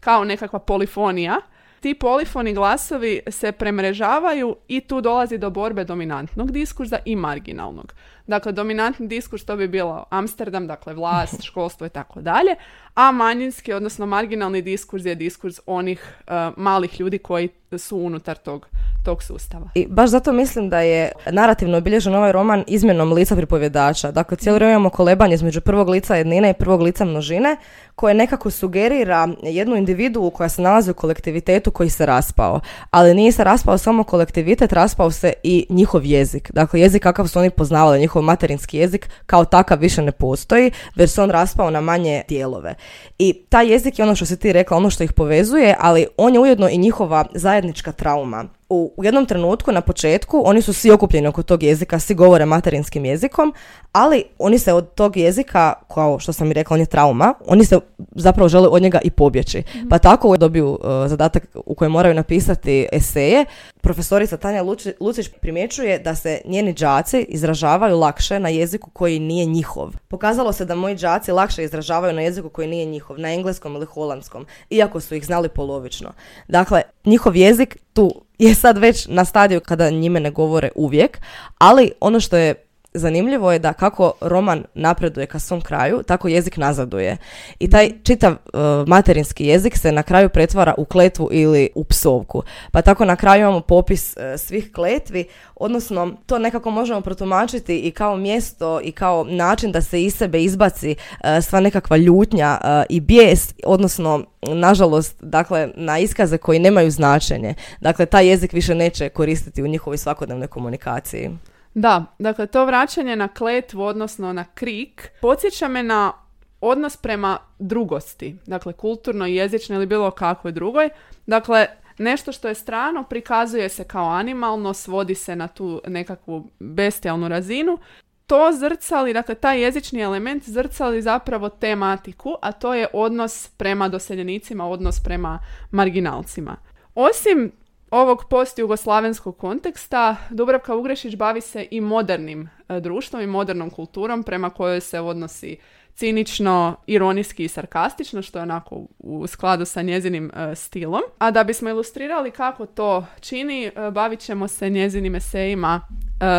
kao 0.00 0.24
nekakva 0.24 0.58
polifonija, 0.58 1.40
ti 1.80 1.94
polifoni 1.94 2.54
glasovi 2.54 3.20
se 3.30 3.52
premrežavaju 3.52 4.56
i 4.68 4.80
tu 4.80 5.00
dolazi 5.00 5.38
do 5.38 5.50
borbe 5.50 5.84
dominantnog 5.84 6.52
diskurza 6.52 6.98
i 7.04 7.16
marginalnog. 7.16 7.94
Dakle, 8.28 8.52
dominantni 8.52 9.06
diskurs 9.08 9.44
to 9.44 9.56
bi 9.56 9.68
bilo 9.68 10.04
Amsterdam, 10.10 10.66
dakle 10.66 10.94
vlast, 10.94 11.42
školstvo 11.48 11.86
i 11.86 11.90
tako 11.90 12.20
dalje, 12.20 12.54
a 12.94 13.12
manjinski, 13.12 13.72
odnosno 13.72 14.06
marginalni 14.06 14.62
diskurs 14.62 15.04
je 15.04 15.14
diskurs 15.14 15.60
onih 15.66 16.14
uh, 16.26 16.32
malih 16.56 17.00
ljudi 17.00 17.18
koji 17.18 17.48
su 17.78 17.96
unutar 17.96 18.36
tog, 18.36 18.66
tog 19.04 19.22
sustava. 19.22 19.68
I 19.74 19.86
baš 19.86 20.10
zato 20.10 20.32
mislim 20.32 20.68
da 20.68 20.80
je 20.80 21.12
narativno 21.30 21.78
obilježen 21.78 22.14
ovaj 22.14 22.32
roman 22.32 22.64
izmjenom 22.66 23.12
lica 23.12 23.36
pripovjedača. 23.36 24.10
Dakle, 24.10 24.36
cijelo 24.36 24.54
vrijeme 24.54 24.72
imamo 24.72 24.90
kolebanje 24.90 25.34
između 25.34 25.60
prvog 25.60 25.88
lica 25.88 26.16
jednine 26.16 26.50
i 26.50 26.54
prvog 26.54 26.82
lica 26.82 27.04
množine, 27.04 27.56
koje 27.94 28.14
nekako 28.14 28.50
sugerira 28.50 29.28
jednu 29.42 29.76
individu 29.76 30.30
koja 30.34 30.48
se 30.48 30.62
nalazi 30.62 30.90
u 30.90 30.94
kolektivitetu 30.94 31.70
koji 31.70 31.90
se 31.90 32.06
raspao. 32.06 32.60
Ali 32.90 33.14
nije 33.14 33.32
se 33.32 33.44
raspao 33.44 33.78
samo 33.78 34.04
kolektivitet, 34.04 34.72
raspao 34.72 35.10
se 35.10 35.32
i 35.42 35.66
njihov 35.68 36.04
jezik. 36.04 36.50
Dakle, 36.52 36.80
jezik 36.80 37.02
kakav 37.02 37.26
su 37.26 37.38
oni 37.38 37.50
poznavali, 37.50 38.00
njihov 38.00 38.17
materinski 38.22 38.78
jezik 38.78 39.10
kao 39.26 39.44
takav 39.44 39.78
više 39.78 40.02
ne 40.02 40.12
postoji, 40.12 40.70
već 40.94 41.10
se 41.10 41.22
on 41.22 41.30
raspao 41.30 41.70
na 41.70 41.80
manje 41.80 42.22
dijelove. 42.28 42.74
I 43.18 43.32
taj 43.48 43.72
jezik 43.72 43.98
je 43.98 44.02
ono 44.02 44.14
što 44.14 44.26
si 44.26 44.38
ti 44.38 44.52
rekla, 44.52 44.76
ono 44.76 44.90
što 44.90 45.04
ih 45.04 45.12
povezuje, 45.12 45.76
ali 45.80 46.06
on 46.16 46.34
je 46.34 46.40
ujedno 46.40 46.68
i 46.68 46.78
njihova 46.78 47.24
zajednička 47.34 47.92
trauma 47.92 48.44
u, 48.70 49.02
jednom 49.02 49.26
trenutku 49.26 49.72
na 49.72 49.80
početku 49.80 50.42
oni 50.44 50.62
su 50.62 50.72
svi 50.72 50.90
okupljeni 50.90 51.28
oko 51.28 51.42
tog 51.42 51.62
jezika, 51.62 51.98
svi 51.98 52.14
govore 52.14 52.46
materinskim 52.46 53.04
jezikom, 53.04 53.54
ali 53.92 54.24
oni 54.38 54.58
se 54.58 54.72
od 54.72 54.94
tog 54.94 55.16
jezika, 55.16 55.72
kao 55.94 56.18
što 56.18 56.32
sam 56.32 56.50
i 56.50 56.54
rekla, 56.54 56.74
on 56.74 56.80
je 56.80 56.86
trauma, 56.86 57.34
oni 57.46 57.64
se 57.64 57.78
zapravo 58.14 58.48
žele 58.48 58.68
od 58.68 58.82
njega 58.82 58.98
i 59.04 59.10
pobjeći. 59.10 59.58
mm 59.58 59.88
Pa 59.88 59.98
tako 59.98 60.36
dobiju 60.36 60.70
uh, 60.70 60.78
zadatak 61.06 61.46
u 61.66 61.74
kojem 61.74 61.92
moraju 61.92 62.14
napisati 62.14 62.86
eseje. 62.92 63.44
Profesorica 63.80 64.36
Tanja 64.36 64.62
Lucić 65.00 65.28
primjećuje 65.40 65.98
da 65.98 66.14
se 66.14 66.40
njeni 66.44 66.72
đaci 66.72 67.26
izražavaju 67.28 67.98
lakše 67.98 68.40
na 68.40 68.48
jeziku 68.48 68.90
koji 68.90 69.18
nije 69.18 69.46
njihov. 69.46 69.92
Pokazalo 70.08 70.52
se 70.52 70.64
da 70.64 70.74
moji 70.74 70.94
đaci 70.94 71.32
lakše 71.32 71.64
izražavaju 71.64 72.14
na 72.14 72.22
jeziku 72.22 72.48
koji 72.48 72.68
nije 72.68 72.84
njihov, 72.84 73.18
na 73.18 73.32
engleskom 73.32 73.74
ili 73.74 73.86
holandskom, 73.86 74.46
iako 74.70 75.00
su 75.00 75.14
ih 75.14 75.26
znali 75.26 75.48
polovično. 75.48 76.12
Dakle, 76.48 76.82
njihov 77.04 77.36
jezik 77.36 77.76
tu 77.92 78.27
je 78.38 78.54
sad 78.54 78.78
već 78.78 79.06
na 79.06 79.24
stadiju 79.24 79.60
kada 79.60 79.90
njime 79.90 80.20
ne 80.20 80.30
govore 80.30 80.70
uvijek, 80.74 81.18
ali 81.58 81.92
ono 82.00 82.20
što 82.20 82.36
je 82.36 82.67
zanimljivo 82.94 83.52
je 83.52 83.58
da 83.58 83.72
kako 83.72 84.12
roman 84.20 84.64
napreduje 84.74 85.26
ka 85.26 85.38
svom 85.38 85.60
kraju, 85.60 86.02
tako 86.02 86.28
jezik 86.28 86.56
nazaduje. 86.56 87.16
I 87.58 87.70
taj 87.70 87.90
čitav 88.02 88.32
uh, 88.32 88.60
materinski 88.86 89.46
jezik 89.46 89.76
se 89.78 89.92
na 89.92 90.02
kraju 90.02 90.28
pretvara 90.28 90.74
u 90.78 90.84
kletvu 90.84 91.28
ili 91.32 91.70
u 91.74 91.84
psovku. 91.84 92.42
Pa 92.72 92.82
tako 92.82 93.04
na 93.04 93.16
kraju 93.16 93.40
imamo 93.40 93.60
popis 93.60 94.16
uh, 94.16 94.40
svih 94.40 94.72
kletvi, 94.72 95.24
odnosno 95.56 96.12
to 96.26 96.38
nekako 96.38 96.70
možemo 96.70 97.00
protumačiti 97.00 97.78
i 97.78 97.90
kao 97.90 98.16
mjesto 98.16 98.80
i 98.84 98.92
kao 98.92 99.24
način 99.24 99.72
da 99.72 99.82
se 99.82 100.02
iz 100.02 100.14
sebe 100.14 100.42
izbaci 100.42 100.96
uh, 101.10 101.44
sva 101.44 101.60
nekakva 101.60 101.96
ljutnja 101.96 102.58
i 102.88 103.00
bijes, 103.00 103.54
odnosno 103.64 104.24
nažalost, 104.42 105.16
dakle, 105.20 105.68
na 105.74 105.98
iskaze 105.98 106.38
koji 106.38 106.58
nemaju 106.58 106.90
značenje. 106.90 107.54
Dakle, 107.80 108.06
taj 108.06 108.28
jezik 108.28 108.52
više 108.52 108.74
neće 108.74 109.08
koristiti 109.08 109.62
u 109.62 109.66
njihovoj 109.66 109.98
svakodnevnoj 109.98 110.48
komunikaciji. 110.48 111.30
Da, 111.80 112.04
dakle 112.18 112.46
to 112.46 112.64
vraćanje 112.64 113.16
na 113.16 113.28
kletvu, 113.28 113.82
odnosno 113.82 114.32
na 114.32 114.44
krik, 114.44 115.10
podsjeća 115.20 115.68
me 115.68 115.82
na 115.82 116.12
odnos 116.60 116.96
prema 116.96 117.38
drugosti, 117.58 118.36
dakle 118.46 118.72
kulturno, 118.72 119.26
jezično 119.26 119.76
ili 119.76 119.86
bilo 119.86 120.10
kakvoj 120.10 120.52
drugoj. 120.52 120.88
Dakle, 121.26 121.66
nešto 121.98 122.32
što 122.32 122.48
je 122.48 122.54
strano 122.54 123.02
prikazuje 123.02 123.68
se 123.68 123.84
kao 123.84 124.08
animalno, 124.08 124.74
svodi 124.74 125.14
se 125.14 125.36
na 125.36 125.48
tu 125.48 125.80
nekakvu 125.86 126.50
bestijalnu 126.58 127.28
razinu. 127.28 127.78
To 128.26 128.52
zrcali, 128.52 129.12
dakle 129.12 129.34
taj 129.34 129.60
jezični 129.60 130.00
element 130.00 130.48
zrcali 130.48 131.02
zapravo 131.02 131.48
tematiku, 131.48 132.34
a 132.42 132.52
to 132.52 132.74
je 132.74 132.86
odnos 132.92 133.48
prema 133.56 133.88
doseljenicima, 133.88 134.68
odnos 134.68 135.00
prema 135.04 135.38
marginalcima. 135.70 136.56
Osim 136.94 137.52
ovog 137.90 138.24
post-jugoslavenskog 138.30 139.38
konteksta 139.38 140.16
Dubravka 140.30 140.74
Ugrešić 140.74 141.16
bavi 141.16 141.40
se 141.40 141.66
i 141.70 141.80
modernim 141.80 142.48
e, 142.68 142.80
društvom 142.80 143.22
i 143.22 143.26
modernom 143.26 143.70
kulturom 143.70 144.22
prema 144.22 144.50
kojoj 144.50 144.80
se 144.80 145.00
odnosi 145.00 145.56
cinično, 145.94 146.76
ironijski 146.86 147.44
i 147.44 147.48
sarkastično, 147.48 148.22
što 148.22 148.38
je 148.38 148.42
onako 148.42 148.86
u 148.98 149.26
skladu 149.26 149.64
sa 149.64 149.82
njezinim 149.82 150.30
e, 150.34 150.54
stilom. 150.54 151.02
A 151.18 151.30
da 151.30 151.44
bismo 151.44 151.68
ilustrirali 151.68 152.30
kako 152.30 152.66
to 152.66 153.06
čini, 153.20 153.64
e, 153.64 153.90
bavit 153.90 154.20
ćemo 154.20 154.48
se 154.48 154.70
njezinim 154.70 155.14
esejima 155.14 155.80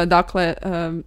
dakle, 0.06 0.54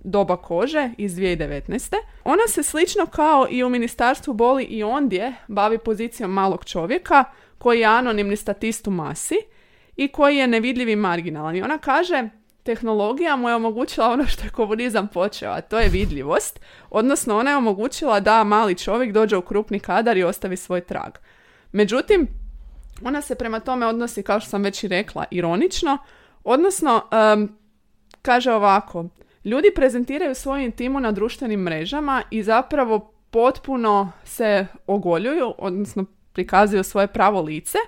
Doba 0.04 0.36
kože 0.36 0.90
iz 0.98 1.14
2019. 1.14 1.94
Ona 2.24 2.42
se 2.48 2.62
slično 2.62 3.06
kao 3.06 3.46
i 3.50 3.64
u 3.64 3.68
Ministarstvu 3.68 4.34
boli 4.34 4.64
i 4.64 4.82
ondje 4.82 5.34
bavi 5.48 5.78
pozicijom 5.78 6.30
malog 6.30 6.64
čovjeka 6.64 7.24
koji 7.58 7.80
je 7.80 7.86
anonimni 7.86 8.36
statist 8.36 8.86
u 8.86 8.90
masi 8.90 9.34
i 9.96 10.08
koji 10.08 10.36
je 10.36 10.46
nevidljiv 10.46 10.88
i 10.88 10.96
marginalan. 10.96 11.56
I 11.56 11.62
ona 11.62 11.78
kaže, 11.78 12.28
tehnologija 12.62 13.36
mu 13.36 13.48
je 13.48 13.54
omogućila 13.54 14.10
ono 14.10 14.26
što 14.26 14.44
je 14.44 14.50
komunizam 14.50 15.08
počeo, 15.08 15.50
a 15.50 15.60
to 15.60 15.78
je 15.78 15.88
vidljivost. 15.88 16.60
Odnosno, 16.90 17.38
ona 17.38 17.50
je 17.50 17.56
omogućila 17.56 18.20
da 18.20 18.44
mali 18.44 18.78
čovjek 18.78 19.12
dođe 19.12 19.36
u 19.36 19.42
krupni 19.42 19.80
kadar 19.80 20.16
i 20.16 20.24
ostavi 20.24 20.56
svoj 20.56 20.80
trag. 20.80 21.12
Međutim, 21.72 22.28
ona 23.04 23.22
se 23.22 23.34
prema 23.34 23.60
tome 23.60 23.86
odnosi, 23.86 24.22
kao 24.22 24.40
što 24.40 24.50
sam 24.50 24.62
već 24.62 24.84
i 24.84 24.88
rekla, 24.88 25.24
ironično. 25.30 25.98
Odnosno, 26.44 27.02
kaže 28.22 28.52
ovako, 28.52 29.04
ljudi 29.44 29.68
prezentiraju 29.74 30.34
svoju 30.34 30.64
intimu 30.64 31.00
na 31.00 31.12
društvenim 31.12 31.60
mrežama 31.60 32.22
i 32.30 32.42
zapravo 32.42 33.12
potpuno 33.30 34.12
se 34.24 34.66
ogoljuju, 34.86 35.54
odnosno 35.58 36.04
prikazuju 36.32 36.84
svoje 36.84 37.06
pravo 37.06 37.40
lice, 37.40 37.78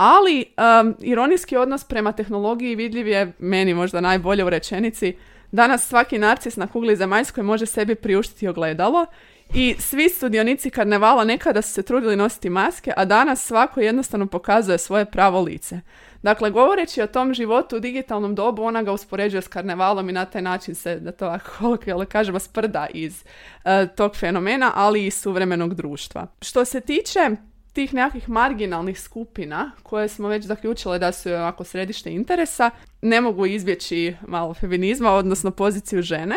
ali 0.00 0.44
um, 0.44 0.94
ironijski 1.00 1.56
odnos 1.56 1.84
prema 1.84 2.12
tehnologiji 2.12 2.74
vidljiv 2.74 3.08
je 3.08 3.32
meni 3.38 3.74
možda 3.74 4.00
najbolje 4.00 4.44
u 4.44 4.50
rečenici. 4.50 5.16
Danas 5.52 5.88
svaki 5.88 6.18
narcis 6.18 6.56
na 6.56 6.66
kugli 6.66 6.96
zemaljskoj 6.96 7.42
može 7.42 7.66
sebi 7.66 7.94
priuštiti 7.94 8.48
ogledalo 8.48 9.06
i 9.54 9.74
svi 9.78 10.08
sudionici 10.08 10.70
karnevala 10.70 11.24
nekada 11.24 11.62
su 11.62 11.72
se 11.72 11.82
trudili 11.82 12.16
nositi 12.16 12.50
maske, 12.50 12.92
a 12.96 13.04
danas 13.04 13.46
svako 13.46 13.80
jednostavno 13.80 14.26
pokazuje 14.26 14.78
svoje 14.78 15.04
pravo 15.04 15.40
lice. 15.40 15.80
Dakle, 16.22 16.50
govoreći 16.50 17.02
o 17.02 17.06
tom 17.06 17.34
životu 17.34 17.76
u 17.76 17.80
digitalnom 17.80 18.34
dobu, 18.34 18.62
ona 18.62 18.82
ga 18.82 18.92
uspoređuje 18.92 19.42
s 19.42 19.48
karnevalom 19.48 20.08
i 20.08 20.12
na 20.12 20.24
taj 20.24 20.42
način 20.42 20.74
se, 20.74 21.00
da 21.00 21.12
to 21.12 21.26
ovako 21.26 21.50
kolokvijalno 21.58 22.06
kažemo, 22.06 22.38
sprda 22.38 22.86
iz 22.94 23.24
uh, 23.24 23.70
tog 23.96 24.16
fenomena, 24.16 24.72
ali 24.74 25.06
i 25.06 25.10
suvremenog 25.10 25.74
društva. 25.74 26.26
Što 26.42 26.64
se 26.64 26.80
tiče 26.80 27.30
tih 27.72 27.94
nekakvih 27.94 28.28
marginalnih 28.28 29.00
skupina 29.00 29.70
koje 29.82 30.08
smo 30.08 30.28
već 30.28 30.44
zaključile 30.44 30.98
da 30.98 31.12
su 31.12 31.30
ovako 31.30 31.64
središte 31.64 32.12
interesa 32.12 32.70
ne 33.02 33.20
mogu 33.20 33.46
izbjeći 33.46 34.16
malo 34.26 34.54
feminizma, 34.54 35.12
odnosno 35.12 35.50
poziciju 35.50 36.02
žene. 36.02 36.36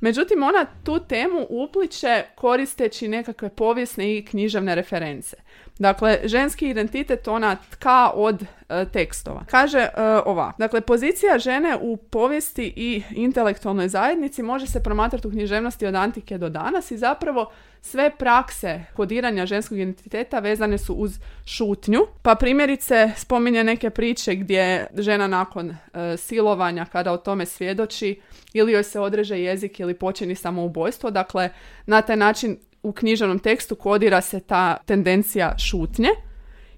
Međutim, 0.00 0.42
ona 0.42 0.66
tu 0.84 0.98
temu 1.08 1.46
upliče 1.50 2.24
koristeći 2.34 3.08
nekakve 3.08 3.48
povijesne 3.48 4.16
i 4.16 4.24
književne 4.24 4.74
reference. 4.74 5.36
Dakle, 5.78 6.18
ženski 6.24 6.68
identitet 6.68 7.28
ona 7.28 7.56
tka 7.70 8.10
od 8.14 8.42
e, 8.42 8.84
tekstova. 8.92 9.44
Kaže 9.50 9.78
e, 9.78 9.90
ova, 10.24 10.52
dakle, 10.58 10.80
pozicija 10.80 11.38
žene 11.38 11.78
u 11.80 11.96
povijesti 11.96 12.72
i 12.76 13.02
intelektualnoj 13.10 13.88
zajednici 13.88 14.42
može 14.42 14.66
se 14.66 14.82
promatrati 14.82 15.28
u 15.28 15.30
književnosti 15.30 15.86
od 15.86 15.94
antike 15.94 16.38
do 16.38 16.48
danas 16.48 16.90
i 16.90 16.98
zapravo 16.98 17.50
sve 17.84 18.10
prakse 18.18 18.84
kodiranja 18.94 19.46
ženskog 19.46 19.78
identiteta 19.78 20.38
vezane 20.38 20.78
su 20.78 20.94
uz 20.94 21.18
šutnju. 21.46 22.00
Pa 22.22 22.34
primjerice 22.34 23.10
spominje 23.16 23.64
neke 23.64 23.90
priče 23.90 24.34
gdje 24.34 24.86
žena 24.98 25.26
nakon 25.26 25.70
e, 25.70 25.76
silovanja 26.16 26.84
kada 26.92 27.12
o 27.12 27.16
tome 27.16 27.46
svjedoči 27.46 28.20
ili 28.52 28.72
joj 28.72 28.82
se 28.82 29.00
odreže 29.00 29.40
jezik 29.40 29.80
ili 29.80 29.94
počini 29.94 30.34
samoubojstvo. 30.34 31.10
Dakle, 31.10 31.50
na 31.86 32.02
taj 32.02 32.16
način 32.16 32.56
u 32.82 32.92
književnom 32.92 33.38
tekstu 33.38 33.76
kodira 33.76 34.20
se 34.20 34.40
ta 34.40 34.76
tendencija 34.76 35.58
šutnje 35.58 36.08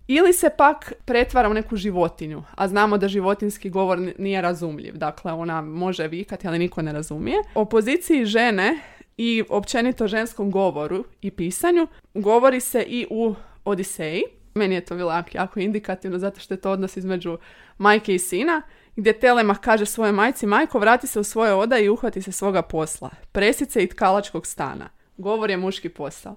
ili 0.08 0.32
se 0.32 0.50
pak 0.58 0.92
pretvara 1.04 1.48
u 1.48 1.54
neku 1.54 1.76
životinju, 1.76 2.42
a 2.54 2.68
znamo 2.68 2.98
da 2.98 3.08
životinski 3.08 3.70
govor 3.70 3.98
nije 4.18 4.42
razumljiv, 4.42 4.96
dakle 4.96 5.32
ona 5.32 5.60
može 5.60 6.08
vikati, 6.08 6.48
ali 6.48 6.58
niko 6.58 6.82
ne 6.82 6.92
razumije. 6.92 7.36
O 7.54 7.64
poziciji 7.64 8.24
žene 8.24 8.78
i 9.16 9.44
općenito 9.48 10.06
ženskom 10.06 10.50
govoru 10.50 11.04
i 11.22 11.30
pisanju 11.30 11.86
govori 12.14 12.60
se 12.60 12.82
i 12.82 13.06
u 13.10 13.34
Odiseji. 13.64 14.22
Meni 14.54 14.74
je 14.74 14.84
to 14.84 14.96
bilo 14.96 15.22
jako 15.32 15.60
indikativno 15.60 16.18
zato 16.18 16.40
što 16.40 16.54
je 16.54 16.60
to 16.60 16.70
odnos 16.70 16.96
između 16.96 17.38
majke 17.78 18.14
i 18.14 18.18
sina 18.18 18.62
gdje 18.96 19.12
Telema 19.12 19.54
kaže 19.54 19.86
svoje 19.86 20.12
majci 20.12 20.46
Majko 20.46 20.78
vrati 20.78 21.06
se 21.06 21.20
u 21.20 21.24
svoje 21.24 21.54
oda 21.54 21.78
i 21.78 21.88
uhvati 21.88 22.22
se 22.22 22.32
svoga 22.32 22.62
posla. 22.62 23.10
Presice 23.32 23.82
i 23.82 23.86
tkalačkog 23.86 24.46
stana. 24.46 24.88
Govor 25.16 25.50
je 25.50 25.56
muški 25.56 25.88
posao. 25.88 26.36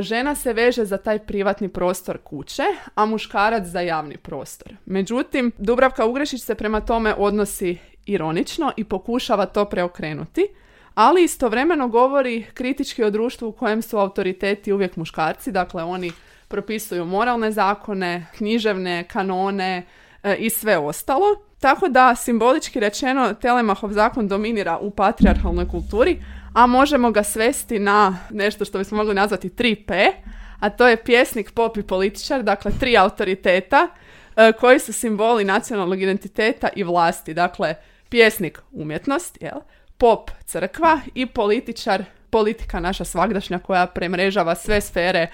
Žena 0.00 0.34
se 0.34 0.52
veže 0.52 0.84
za 0.84 0.96
taj 0.96 1.18
privatni 1.18 1.68
prostor 1.68 2.18
kuće, 2.18 2.62
a 2.94 3.06
muškarac 3.06 3.66
za 3.66 3.80
javni 3.80 4.16
prostor. 4.16 4.76
Međutim, 4.86 5.52
Dubravka 5.58 6.06
Ugrešić 6.06 6.42
se 6.42 6.54
prema 6.54 6.80
tome 6.80 7.14
odnosi 7.18 7.78
ironično 8.06 8.72
i 8.76 8.84
pokušava 8.84 9.46
to 9.46 9.64
preokrenuti, 9.64 10.46
ali 10.94 11.24
istovremeno 11.24 11.88
govori 11.88 12.46
kritički 12.54 13.04
o 13.04 13.10
društvu 13.10 13.48
u 13.48 13.52
kojem 13.52 13.82
su 13.82 13.98
autoriteti 13.98 14.72
uvijek 14.72 14.96
muškarci, 14.96 15.52
dakle 15.52 15.82
oni 15.82 16.12
propisuju 16.48 17.04
moralne 17.04 17.52
zakone, 17.52 18.26
književne 18.36 19.04
kanone 19.04 19.86
e, 20.22 20.36
i 20.36 20.50
sve 20.50 20.78
ostalo. 20.78 21.26
Tako 21.60 21.88
da, 21.88 22.14
simbolički 22.14 22.80
rečeno, 22.80 23.34
Telemahov 23.34 23.92
zakon 23.92 24.28
dominira 24.28 24.78
u 24.78 24.90
patriarhalnoj 24.90 25.68
kulturi, 25.68 26.22
a 26.54 26.66
možemo 26.66 27.10
ga 27.10 27.22
svesti 27.22 27.78
na 27.78 28.18
nešto 28.30 28.64
što 28.64 28.78
bismo 28.78 28.96
mogli 28.96 29.14
nazvati 29.14 29.48
3P, 29.48 30.12
a 30.60 30.70
to 30.70 30.88
je 30.88 31.04
pjesnik, 31.04 31.50
pop 31.50 31.76
i 31.76 31.82
političar, 31.82 32.42
dakle 32.42 32.72
tri 32.80 32.96
autoriteta 32.96 33.88
e, 34.36 34.52
koji 34.52 34.78
su 34.78 34.92
simboli 34.92 35.44
nacionalnog 35.44 36.02
identiteta 36.02 36.68
i 36.76 36.84
vlasti. 36.84 37.34
Dakle, 37.34 37.74
pjesnik 38.08 38.62
umjetnost, 38.72 39.38
jel? 39.40 39.60
Pop 40.00 40.30
crkva 40.44 41.00
i 41.14 41.26
političar 41.26 42.04
politika 42.30 42.80
naša 42.80 43.04
svagdašnja 43.04 43.58
koja 43.58 43.86
premrežava 43.86 44.54
sve 44.54 44.80
sfere 44.80 45.20
e, 45.20 45.30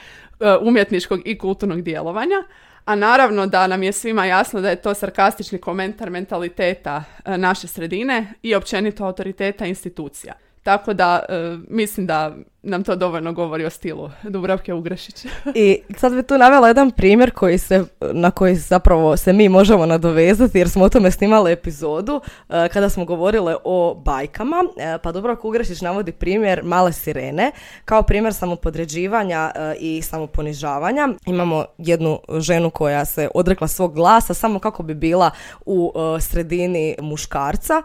umjetničkog 0.61 1.21
i 1.25 1.39
kulturnog 1.39 1.83
djelovanja. 1.83 2.43
A 2.85 2.95
naravno 2.95 3.47
da 3.47 3.67
nam 3.67 3.83
je 3.83 3.93
svima 3.93 4.27
jasno 4.27 4.61
da 4.61 4.71
je 4.71 4.83
to 4.83 4.95
sarkastični 4.95 5.59
komentar 5.59 6.11
mentaliteta 6.11 7.05
e, 7.25 7.39
naše 7.39 7.67
sredine 7.67 8.33
i 8.43 8.55
općenito 8.55 9.05
autoriteta 9.05 9.67
institucija. 9.67 10.35
Tako 10.67 10.95
da 10.95 11.23
e, 11.29 11.59
mislim 11.69 12.07
da 12.07 12.35
nam 12.63 12.85
to 12.85 12.97
dovoljno 12.97 13.33
govori 13.33 13.65
o 13.65 13.71
stilu 13.71 14.11
Dubravke 14.23 14.75
Ugrešić. 14.75 15.27
I 15.55 15.79
sad 15.97 16.15
bi 16.15 16.23
tu 16.23 16.39
navela 16.39 16.69
jedan 16.69 16.91
primjer 16.91 17.31
koji 17.31 17.59
se, 17.59 17.85
na 18.13 18.31
koji 18.31 18.55
zapravo 18.55 19.17
se 19.17 19.33
mi 19.33 19.49
možemo 19.49 19.87
nadovezati 19.87 20.59
jer 20.59 20.69
smo 20.69 20.85
o 20.85 20.89
tome 20.89 21.11
snimali 21.11 21.53
epizodu 21.53 22.21
e, 22.49 22.69
kada 22.69 22.89
smo 22.89 23.05
govorile 23.05 23.57
o 23.65 24.03
bajkama. 24.05 24.65
E, 24.77 24.99
pa 25.03 25.13
Dubravka 25.13 25.49
Ugrešić 25.49 25.81
navodi 25.81 26.13
primjer 26.13 26.61
Male 26.65 26.93
sirene 26.93 27.51
kao 27.85 28.03
primjer 28.03 28.35
samopodređivanja 28.35 29.51
i 29.81 30.03
samoponižavanja. 30.03 31.09
Imamo 31.27 31.65
jednu 31.79 32.19
ženu 32.39 32.71
koja 32.71 33.05
se 33.05 33.29
odrekla 33.35 33.69
svog 33.69 33.95
glasa 33.95 34.35
samo 34.35 34.59
kako 34.59 34.83
bi 34.83 34.95
bila 34.95 35.31
u 35.67 35.93
sredini 36.21 36.97
muškarca 37.01 37.83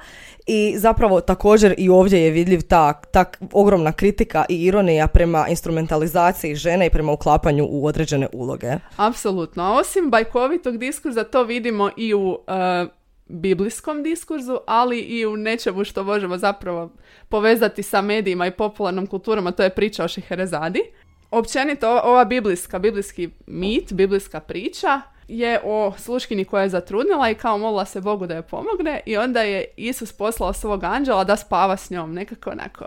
i 0.47 0.73
zapravo 0.77 1.21
također 1.21 1.75
i 1.77 1.89
ovdje 1.89 2.21
je 2.21 2.31
vidljiv 2.31 2.61
ta, 2.71 2.93
ta 2.93 3.25
ogromna 3.53 3.91
kritika 3.91 4.45
i 4.49 4.63
ironija 4.63 5.07
prema 5.07 5.47
instrumentalizaciji 5.47 6.55
žene 6.55 6.87
i 6.87 6.89
prema 6.89 7.11
uklapanju 7.11 7.67
u 7.69 7.85
određene 7.85 8.27
uloge. 8.33 8.71
Apsolutno. 8.97 9.73
Osim 9.73 10.09
bajkovitog 10.09 10.77
diskurza 10.77 11.23
to 11.23 11.43
vidimo 11.43 11.89
i 11.97 12.13
u 12.13 12.29
uh, 12.29 12.37
biblijskom 13.27 14.03
diskurzu, 14.03 14.57
ali 14.67 14.99
i 14.99 15.25
u 15.25 15.37
nečemu 15.37 15.83
što 15.83 16.03
možemo 16.03 16.37
zapravo 16.37 16.89
povezati 17.29 17.83
sa 17.83 18.01
medijima 18.01 18.47
i 18.47 18.51
popularnom 18.51 19.07
kulturom, 19.07 19.53
to 19.53 19.63
je 19.63 19.69
priča 19.69 20.03
o 20.03 20.07
Šiherezadi. 20.07 20.81
Općenito 21.31 22.01
ova 22.03 22.25
biblijska, 22.25 22.79
biblijski 22.79 23.29
mit, 23.47 23.93
biblijska 23.93 24.39
priča 24.39 25.01
je 25.27 25.59
o 25.63 25.93
sluškini 25.97 26.45
koja 26.45 26.63
je 26.63 26.69
zatrudnila 26.69 27.29
i 27.29 27.35
kao 27.35 27.57
molila 27.57 27.85
se 27.85 28.01
Bogu 28.01 28.27
da 28.27 28.35
je 28.35 28.41
pomogne 28.41 28.99
i 29.05 29.17
onda 29.17 29.41
je 29.41 29.65
Isus 29.77 30.13
poslao 30.13 30.53
svog 30.53 30.83
anđela 30.83 31.23
da 31.23 31.35
spava 31.35 31.77
s 31.77 31.89
njom. 31.89 32.13
Nekako 32.13 32.49
onako 32.49 32.85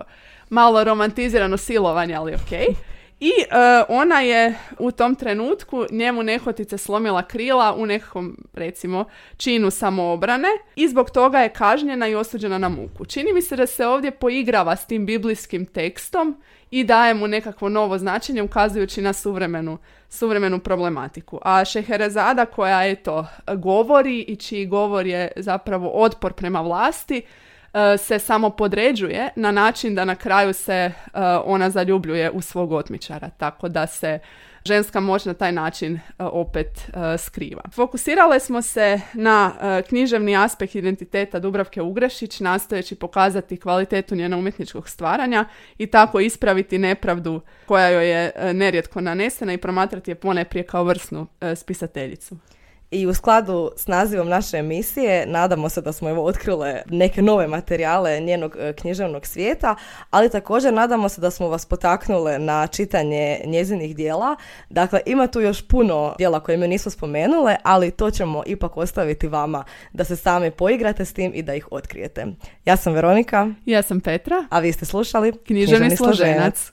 malo 0.50 0.84
romantizirano 0.84 1.56
silovanje, 1.56 2.14
ali 2.14 2.34
ok. 2.34 2.76
I 3.24 3.30
e, 3.30 3.84
ona 3.88 4.20
je 4.20 4.54
u 4.78 4.90
tom 4.90 5.14
trenutku 5.14 5.84
njemu 5.90 6.22
nehotice 6.22 6.78
slomila 6.78 7.22
krila 7.22 7.74
u 7.74 7.86
nekom, 7.86 8.36
recimo, 8.54 9.04
činu 9.36 9.70
samoobrane 9.70 10.48
i 10.76 10.88
zbog 10.88 11.10
toga 11.10 11.38
je 11.38 11.48
kažnjena 11.48 12.08
i 12.08 12.14
osuđena 12.14 12.58
na 12.58 12.68
muku. 12.68 13.04
Čini 13.04 13.32
mi 13.32 13.42
se 13.42 13.56
da 13.56 13.66
se 13.66 13.86
ovdje 13.86 14.10
poigrava 14.10 14.76
s 14.76 14.86
tim 14.86 15.06
biblijskim 15.06 15.66
tekstom 15.66 16.36
i 16.70 16.84
daje 16.84 17.14
mu 17.14 17.28
nekakvo 17.28 17.68
novo 17.68 17.98
značenje 17.98 18.42
ukazujući 18.42 19.02
na 19.02 19.12
suvremenu, 19.12 19.78
suvremenu 20.08 20.58
problematiku. 20.58 21.38
A 21.42 21.64
Šeherezada 21.64 22.46
koja 22.46 22.86
eto 22.86 23.26
govori 23.56 24.20
i 24.20 24.36
čiji 24.36 24.66
govor 24.66 25.06
je 25.06 25.32
zapravo 25.36 25.90
otpor 25.94 26.32
prema 26.32 26.60
vlasti, 26.60 27.22
se 27.98 28.18
samo 28.18 28.50
podređuje 28.50 29.28
na 29.36 29.50
način 29.50 29.94
da 29.94 30.04
na 30.04 30.14
kraju 30.14 30.52
se 30.52 30.72
e, 30.72 30.92
ona 31.44 31.70
zaljubljuje 31.70 32.30
u 32.30 32.40
svog 32.40 32.72
otmičara. 32.72 33.30
Tako 33.30 33.68
da 33.68 33.86
se 33.86 34.18
ženska 34.64 35.00
moć 35.00 35.24
na 35.24 35.34
taj 35.34 35.52
način 35.52 35.94
e, 35.94 36.00
opet 36.18 36.66
e, 36.78 37.18
skriva. 37.18 37.62
Fokusirale 37.72 38.40
smo 38.40 38.62
se 38.62 39.00
na 39.14 39.52
e, 39.60 39.82
književni 39.82 40.36
aspekt 40.36 40.74
identiteta 40.74 41.38
Dubravke 41.38 41.82
Ugrešić, 41.82 42.40
nastojeći 42.40 42.94
pokazati 42.94 43.60
kvalitetu 43.60 44.14
njena 44.14 44.36
umjetničkog 44.36 44.88
stvaranja 44.88 45.44
i 45.78 45.86
tako 45.86 46.20
ispraviti 46.20 46.78
nepravdu 46.78 47.40
koja 47.66 47.88
joj 47.88 48.10
je 48.10 48.32
nerijetko 48.52 49.00
nanesena 49.00 49.52
i 49.52 49.58
promatrati 49.58 50.10
je 50.10 50.14
poneprije 50.14 50.62
kao 50.62 50.84
vrsnu 50.84 51.26
spisateljicu. 51.56 52.36
I 52.94 53.06
u 53.06 53.14
skladu 53.14 53.70
s 53.76 53.86
nazivom 53.86 54.28
naše 54.28 54.56
emisije 54.56 55.26
nadamo 55.26 55.68
se 55.68 55.80
da 55.80 55.92
smo 55.92 56.10
evo 56.10 56.24
otkrile 56.24 56.82
neke 56.90 57.22
nove 57.22 57.46
materijale 57.46 58.20
njenog 58.20 58.56
e, 58.58 58.72
književnog 58.72 59.26
svijeta, 59.26 59.74
ali 60.10 60.30
također 60.30 60.74
nadamo 60.74 61.08
se 61.08 61.20
da 61.20 61.30
smo 61.30 61.48
vas 61.48 61.66
potaknule 61.66 62.38
na 62.38 62.66
čitanje 62.66 63.40
njezinih 63.44 63.96
dijela. 63.96 64.36
Dakle, 64.70 65.00
ima 65.06 65.26
tu 65.26 65.40
još 65.40 65.62
puno 65.62 66.14
dijela 66.18 66.40
koje 66.40 66.56
mi 66.56 66.68
nismo 66.68 66.90
spomenule, 66.90 67.56
ali 67.62 67.90
to 67.90 68.10
ćemo 68.10 68.42
ipak 68.46 68.76
ostaviti 68.76 69.28
vama 69.28 69.64
da 69.92 70.04
se 70.04 70.16
sami 70.16 70.50
poigrate 70.50 71.04
s 71.04 71.12
tim 71.12 71.32
i 71.34 71.42
da 71.42 71.54
ih 71.54 71.68
otkrijete. 71.70 72.26
Ja 72.64 72.76
sam 72.76 72.92
Veronika. 72.92 73.48
Ja 73.64 73.82
sam 73.82 74.00
Petra. 74.00 74.46
A 74.50 74.60
vi 74.60 74.72
ste 74.72 74.84
slušali 74.84 75.32
Književni, 75.32 75.66
Književni 75.66 75.96
složenac. 75.96 76.72